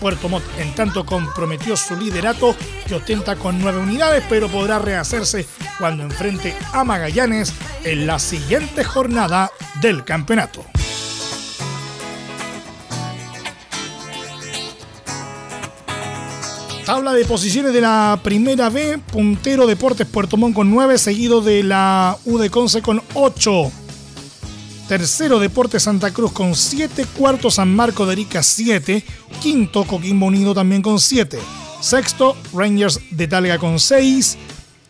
Puerto 0.00 0.28
Montt 0.28 0.44
en 0.58 0.74
tanto 0.74 1.06
comprometió 1.06 1.76
su 1.76 1.96
liderato 1.96 2.54
que 2.86 2.94
ostenta 2.94 3.36
con 3.36 3.58
nueve 3.58 3.78
unidades, 3.78 4.22
pero 4.28 4.48
podrá 4.48 4.78
rehacerse 4.78 5.46
cuando 5.78 6.02
enfrente 6.02 6.54
a 6.72 6.84
Magallanes 6.84 7.54
en 7.84 8.06
la 8.06 8.18
siguiente 8.18 8.84
jornada 8.84 9.50
del 9.80 10.04
campeonato. 10.04 10.64
Tabla 16.84 17.14
de 17.14 17.24
posiciones 17.24 17.72
de 17.72 17.80
la 17.80 18.20
primera 18.22 18.68
B, 18.68 18.98
puntero 18.98 19.66
Deportes 19.66 20.06
Puerto 20.06 20.36
Montt 20.36 20.54
con 20.54 20.70
9, 20.70 20.98
seguido 20.98 21.40
de 21.40 21.62
la 21.62 22.18
U 22.26 22.36
de 22.36 22.50
Conce 22.50 22.82
con 22.82 23.00
8. 23.14 23.72
Tercero 24.86 25.38
Deportes 25.38 25.84
Santa 25.84 26.12
Cruz 26.12 26.32
con 26.32 26.54
7, 26.54 27.06
cuarto 27.16 27.50
San 27.50 27.74
Marco 27.74 28.04
de 28.04 28.12
Arica 28.12 28.42
7, 28.42 29.02
quinto 29.40 29.84
Coquimbo 29.84 30.26
Unido 30.26 30.52
también 30.52 30.82
con 30.82 31.00
7, 31.00 31.38
sexto 31.80 32.36
Rangers 32.52 33.00
de 33.10 33.28
Talga 33.28 33.58
con 33.58 33.80
6, 33.80 34.36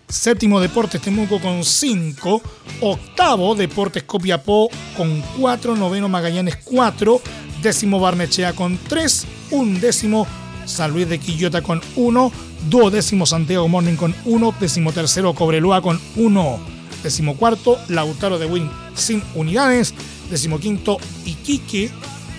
séptimo 0.09 0.59
Deportes 0.59 1.01
Temuco 1.01 1.41
con 1.41 1.63
5, 1.63 2.43
octavo 2.81 3.55
Deportes 3.55 4.03
Copiapó 4.03 4.69
con 4.97 5.23
4, 5.39 5.77
noveno 5.77 6.09
Magallanes 6.09 6.57
4, 6.65 7.21
décimo 7.63 8.01
Barnechea 8.01 8.53
con 8.53 8.77
3, 8.89 9.27
undécimo 9.53 10.27
San 10.67 10.93
Luis 10.93 11.09
de 11.09 11.19
Quillota 11.19 11.63
con 11.63 11.81
1, 11.97 12.33
duodécimo 12.69 13.27
Santiago 13.27 13.69
Morning 13.69 13.97
con 13.97 14.15
1, 14.25 14.55
décimo 14.61 14.93
tercero 14.93 15.35
Cobreloa 15.35 15.83
con 15.83 16.01
1, 16.17 16.61
décimo 17.03 17.37
cuarto 17.37 17.79
Lautaro 17.89 18.39
de 18.39 18.47
Win 18.47 18.71
sin 18.95 19.23
unidades, 19.35 19.95
décimo 20.31 20.59
quinto 20.59 20.99
Iquique 21.25 21.91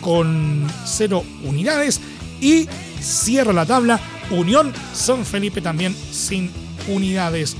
con 0.01 0.67
0 0.85 1.23
unidades 1.43 2.01
y 2.41 2.67
cierra 2.99 3.53
la 3.53 3.65
tabla 3.65 3.99
Unión 4.31 4.73
San 4.93 5.25
Felipe 5.25 5.61
también 5.61 5.95
sin 6.11 6.51
unidades. 6.87 7.55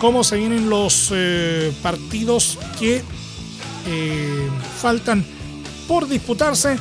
¿Cómo 0.00 0.24
se 0.24 0.36
vienen 0.36 0.70
los 0.70 1.10
eh, 1.14 1.72
partidos 1.82 2.58
que 2.78 3.02
eh, 3.86 4.48
faltan 4.80 5.24
por 5.86 6.08
disputarse? 6.08 6.78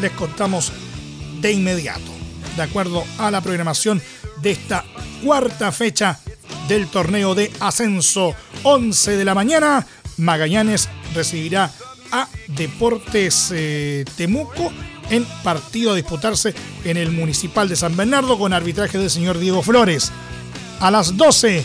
Les 0.00 0.10
contamos 0.12 0.72
de 1.40 1.52
inmediato, 1.52 2.12
de 2.56 2.62
acuerdo 2.62 3.04
a 3.18 3.30
la 3.30 3.40
programación 3.40 4.02
de 4.42 4.50
esta 4.52 4.84
cuarta 5.24 5.72
fecha 5.72 6.18
del 6.68 6.86
torneo 6.88 7.34
de 7.34 7.50
ascenso. 7.60 8.34
11 8.62 9.16
de 9.16 9.24
la 9.24 9.34
mañana, 9.34 9.86
Magallanes 10.16 10.88
recibirá 11.14 11.72
a 12.10 12.28
Deportes 12.48 13.52
eh, 13.54 14.04
Temuco 14.16 14.72
en 15.10 15.24
partido 15.42 15.92
a 15.92 15.94
disputarse 15.94 16.54
en 16.84 16.96
el 16.96 17.10
Municipal 17.10 17.68
de 17.68 17.76
San 17.76 17.96
Bernardo 17.96 18.38
con 18.38 18.52
arbitraje 18.52 18.98
del 18.98 19.10
señor 19.10 19.38
Diego 19.38 19.62
Flores. 19.62 20.12
A 20.80 20.90
las 20.90 21.16
12 21.16 21.64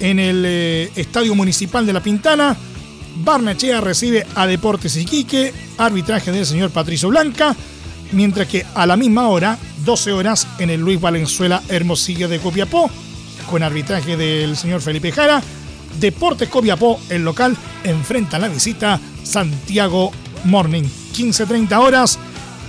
en 0.00 0.18
el 0.18 0.44
eh, 0.46 0.90
Estadio 0.96 1.34
Municipal 1.34 1.86
de 1.86 1.92
La 1.92 2.02
Pintana, 2.02 2.56
Barnechea 3.16 3.80
recibe 3.80 4.26
a 4.34 4.46
Deportes 4.46 4.96
Iquique, 4.96 5.52
arbitraje 5.76 6.32
del 6.32 6.46
señor 6.46 6.70
Patricio 6.70 7.08
Blanca 7.08 7.54
mientras 8.12 8.46
que 8.46 8.64
a 8.74 8.86
la 8.86 8.96
misma 8.96 9.28
hora, 9.28 9.58
12 9.84 10.12
horas, 10.12 10.46
en 10.58 10.70
el 10.70 10.80
Luis 10.80 11.00
Valenzuela 11.00 11.62
Hermosillo 11.68 12.28
de 12.28 12.38
Copiapó, 12.38 12.90
con 13.50 13.62
arbitraje 13.62 14.16
del 14.16 14.56
señor 14.56 14.80
Felipe 14.80 15.12
Jara, 15.12 15.42
Deportes 15.98 16.48
Copiapó, 16.48 17.00
el 17.10 17.24
local, 17.24 17.56
enfrenta 17.84 18.38
la 18.38 18.48
visita 18.48 19.00
Santiago 19.22 20.12
Morning. 20.44 20.84
15.30 21.14 21.78
horas, 21.78 22.18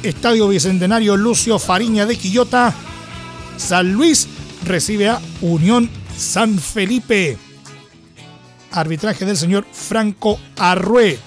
Estadio 0.01 0.47
Bicentenario 0.47 1.15
Lucio 1.15 1.60
Fariña 1.60 2.06
de 2.06 2.17
Quillota, 2.17 2.73
San 3.58 3.93
Luis 3.93 4.27
recibe 4.65 5.10
a 5.10 5.21
Unión 5.41 5.89
San 6.17 6.58
Felipe. 6.60 7.38
Arbitraje 8.71 9.25
del 9.25 9.38
señor 9.38 9.65
Franco 9.71 10.39
Arrué. 10.58 11.19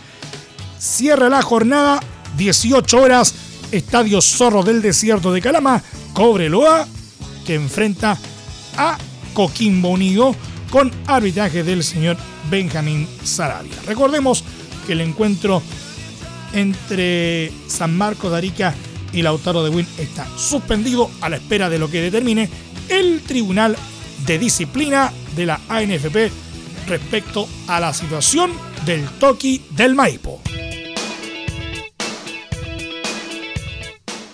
Cierra 0.79 1.29
la 1.29 1.43
jornada, 1.43 2.01
18 2.37 3.01
horas, 3.01 3.35
Estadio 3.73 4.21
Zorro 4.21 4.63
del 4.63 4.83
Desierto 4.83 5.33
de 5.33 5.41
Calama, 5.41 5.83
Cobreloa, 6.13 6.87
que 7.47 7.55
enfrenta 7.55 8.19
a 8.77 8.99
Coquimbo 9.35 9.91
Unido 9.91 10.35
con 10.71 10.91
arbitraje 11.07 11.63
del 11.63 11.85
señor 11.85 12.17
Benjamín 12.51 13.07
Sarabia. 13.25 13.75
Recordemos 13.87 14.45
que 14.87 14.93
el 14.93 15.01
encuentro 15.01 15.63
entre 16.53 17.53
San 17.67 17.97
Marcos 17.97 18.31
de 18.31 18.39
Arica 18.39 18.75
y 19.13 19.23
Lautaro 19.23 19.65
de 19.65 19.71
Win 19.71 19.87
está 19.99 20.27
suspendido 20.37 21.11
a 21.21 21.29
la 21.29 21.37
espera 21.37 21.69
de 21.71 21.79
lo 21.79 21.91
que 21.91 22.03
determine 22.03 22.49
el 22.89 23.21
Tribunal 23.23 23.77
de 24.27 24.39
Disciplina 24.39 25.13
de 25.35 25.47
la 25.47 25.61
ANFP 25.69 26.31
respecto 26.87 27.49
a 27.67 27.81
la 27.81 27.93
situación 27.93 28.53
del 28.85 29.07
Toki 29.19 29.63
del 29.71 29.95
Maipo. 29.95 30.41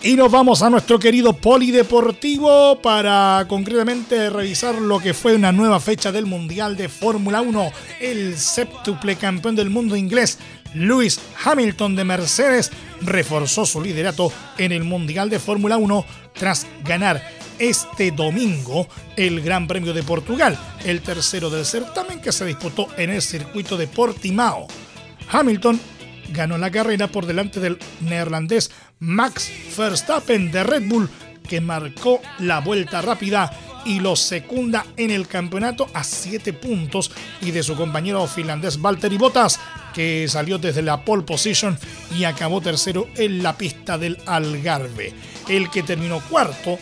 Y 0.05 0.17
nos 0.17 0.33
vamos 0.33 0.62
a 0.62 0.71
nuestro 0.71 0.99
querido 0.99 1.33
polideportivo 1.33 2.81
para 2.83 3.45
concretamente 3.47 4.31
revisar 4.31 4.75
lo 4.75 4.99
que 4.99 5.15
fue 5.15 5.37
una 5.37 5.53
nueva 5.53 5.79
fecha 5.79 6.11
del 6.11 6.27
Mundial 6.27 6.77
de 6.77 6.88
Fórmula 6.88 7.41
1. 7.41 7.71
El 8.01 8.37
séptuple 8.37 9.15
campeón 9.15 9.55
del 9.55 9.71
mundo 9.71 9.95
inglés, 9.95 10.41
Lewis 10.75 11.21
Hamilton 11.45 11.95
de 11.95 12.03
Mercedes, 12.03 12.73
reforzó 13.01 13.65
su 13.65 13.81
liderato 13.81 14.33
en 14.59 14.73
el 14.73 14.83
Mundial 14.83 15.31
de 15.31 15.38
Fórmula 15.38 15.77
1 15.77 16.05
tras 16.35 16.67
ganar 16.83 17.23
este 17.61 18.11
domingo 18.11 18.88
el 19.15 19.41
Gran 19.41 19.69
Premio 19.69 19.93
de 19.93 20.03
Portugal, 20.03 20.59
el 20.85 21.01
tercero 21.01 21.49
del 21.49 21.65
certamen 21.65 22.21
que 22.21 22.33
se 22.33 22.45
disputó 22.45 22.88
en 22.97 23.11
el 23.11 23.23
circuito 23.23 23.77
de 23.77 23.87
Portimao. 23.87 24.67
Hamilton 25.31 25.79
ganó 26.33 26.59
la 26.59 26.71
carrera 26.71 27.09
por 27.09 27.27
delante 27.27 27.61
del 27.61 27.79
neerlandés 28.01 28.71
Max 28.99 29.51
Verstappen 29.77 30.51
de 30.51 30.64
Red 30.64 30.88
Bull, 30.88 31.09
que 31.49 31.61
marcó 31.61 32.21
la 32.38 32.61
vuelta 32.61 33.03
rápida 33.03 33.51
y 33.85 34.01
lo 34.01 34.16
secunda 34.16 34.87
en 34.97 35.11
el 35.11 35.27
campeonato 35.27 35.88
a 35.92 36.05
7 36.05 36.53
puntos 36.53 37.11
y 37.40 37.51
de 37.51 37.62
su 37.62 37.77
compañero 37.77 38.27
finlandés 38.27 38.81
Valtteri 38.81 39.18
Bottas, 39.18 39.59
que 39.92 40.27
salió 40.29 40.59
desde 40.59 40.83
la 40.83 41.05
pole 41.05 41.25
position 41.25 41.79
y 42.16 42.25
acabó 42.25 42.61
tercero 42.61 43.09
en 43.16 43.42
la 43.42 43.57
pista 43.57 43.99
del 43.99 44.18
Algarve. 44.27 45.12
El 45.49 45.71
que 45.71 45.83
terminó 45.83 46.21
cuarto 46.21 46.79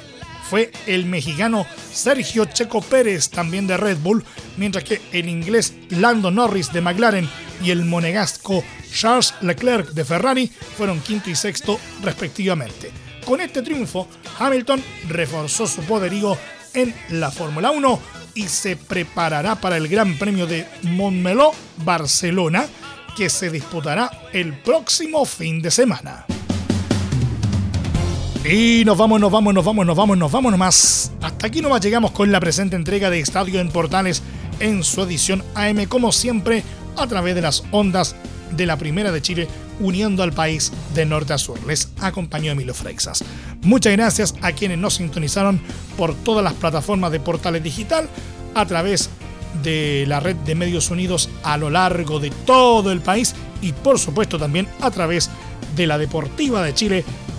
fue 0.50 0.72
el 0.88 1.06
mexicano 1.06 1.64
Sergio 1.92 2.44
Checo 2.44 2.82
Pérez, 2.82 3.30
también 3.30 3.68
de 3.68 3.76
Red 3.76 3.98
Bull, 3.98 4.24
mientras 4.56 4.82
que 4.82 5.00
el 5.12 5.28
inglés 5.28 5.74
Lando 5.90 6.32
Norris 6.32 6.72
de 6.72 6.80
McLaren 6.80 7.28
y 7.62 7.70
el 7.70 7.84
monegasco 7.84 8.64
Charles 8.92 9.32
Leclerc 9.42 9.90
de 9.92 10.04
Ferrari 10.04 10.50
fueron 10.76 10.98
quinto 11.02 11.30
y 11.30 11.36
sexto 11.36 11.78
respectivamente. 12.02 12.90
Con 13.24 13.40
este 13.40 13.62
triunfo, 13.62 14.08
Hamilton 14.40 14.82
reforzó 15.08 15.68
su 15.68 15.82
poderío 15.82 16.36
en 16.74 16.92
la 17.10 17.30
Fórmula 17.30 17.70
1 17.70 18.00
y 18.34 18.48
se 18.48 18.74
preparará 18.74 19.54
para 19.54 19.76
el 19.76 19.86
Gran 19.86 20.18
Premio 20.18 20.48
de 20.48 20.66
Montmeló, 20.82 21.52
Barcelona, 21.84 22.66
que 23.16 23.30
se 23.30 23.50
disputará 23.50 24.10
el 24.32 24.60
próximo 24.60 25.24
fin 25.24 25.62
de 25.62 25.70
semana. 25.70 26.26
Y 28.44 28.84
nos 28.86 28.96
vamos, 28.96 29.20
nos 29.20 29.30
vamos, 29.30 29.52
nos 29.52 29.64
vamos, 29.64 29.86
nos 29.86 29.96
vamos, 29.96 30.16
nos 30.16 30.32
vamos 30.32 30.50
nomás. 30.50 31.12
Hasta 31.20 31.46
aquí 31.46 31.60
nomás 31.60 31.82
llegamos 31.82 32.12
con 32.12 32.32
la 32.32 32.40
presente 32.40 32.74
entrega 32.74 33.10
de 33.10 33.20
Estadio 33.20 33.60
en 33.60 33.68
Portales 33.68 34.22
en 34.60 34.82
su 34.82 35.02
edición 35.02 35.44
AM, 35.54 35.84
como 35.86 36.10
siempre, 36.10 36.64
a 36.96 37.06
través 37.06 37.34
de 37.34 37.42
las 37.42 37.62
ondas 37.70 38.16
de 38.52 38.64
la 38.64 38.78
Primera 38.78 39.12
de 39.12 39.20
Chile, 39.20 39.46
uniendo 39.78 40.22
al 40.22 40.32
país 40.32 40.72
de 40.94 41.04
norte 41.04 41.34
a 41.34 41.38
sur. 41.38 41.58
Les 41.66 41.90
acompañó 42.00 42.50
Emilio 42.50 42.72
Freixas. 42.72 43.22
Muchas 43.60 43.92
gracias 43.92 44.34
a 44.40 44.52
quienes 44.52 44.78
nos 44.78 44.94
sintonizaron 44.94 45.60
por 45.98 46.14
todas 46.14 46.42
las 46.42 46.54
plataformas 46.54 47.12
de 47.12 47.20
Portales 47.20 47.62
Digital, 47.62 48.08
a 48.54 48.64
través 48.64 49.10
de 49.62 50.06
la 50.08 50.18
red 50.18 50.36
de 50.36 50.54
medios 50.54 50.90
unidos 50.90 51.28
a 51.42 51.58
lo 51.58 51.68
largo 51.68 52.20
de 52.20 52.30
todo 52.30 52.90
el 52.90 53.00
país 53.00 53.34
y 53.60 53.72
por 53.72 53.98
supuesto 53.98 54.38
también 54.38 54.66
a 54.80 54.90
través 54.90 55.28
de 55.76 55.86
la 55.86 55.98
Deportiva 55.98 56.62
de 56.62 56.72
Chile, 56.72 57.04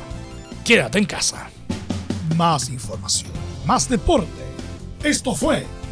quédate 0.64 0.98
en 0.98 1.06
casa. 1.06 1.48
Más 2.36 2.68
información, 2.68 3.30
más 3.66 3.88
deporte. 3.88 4.28
Esto 5.02 5.34
fue 5.34 5.64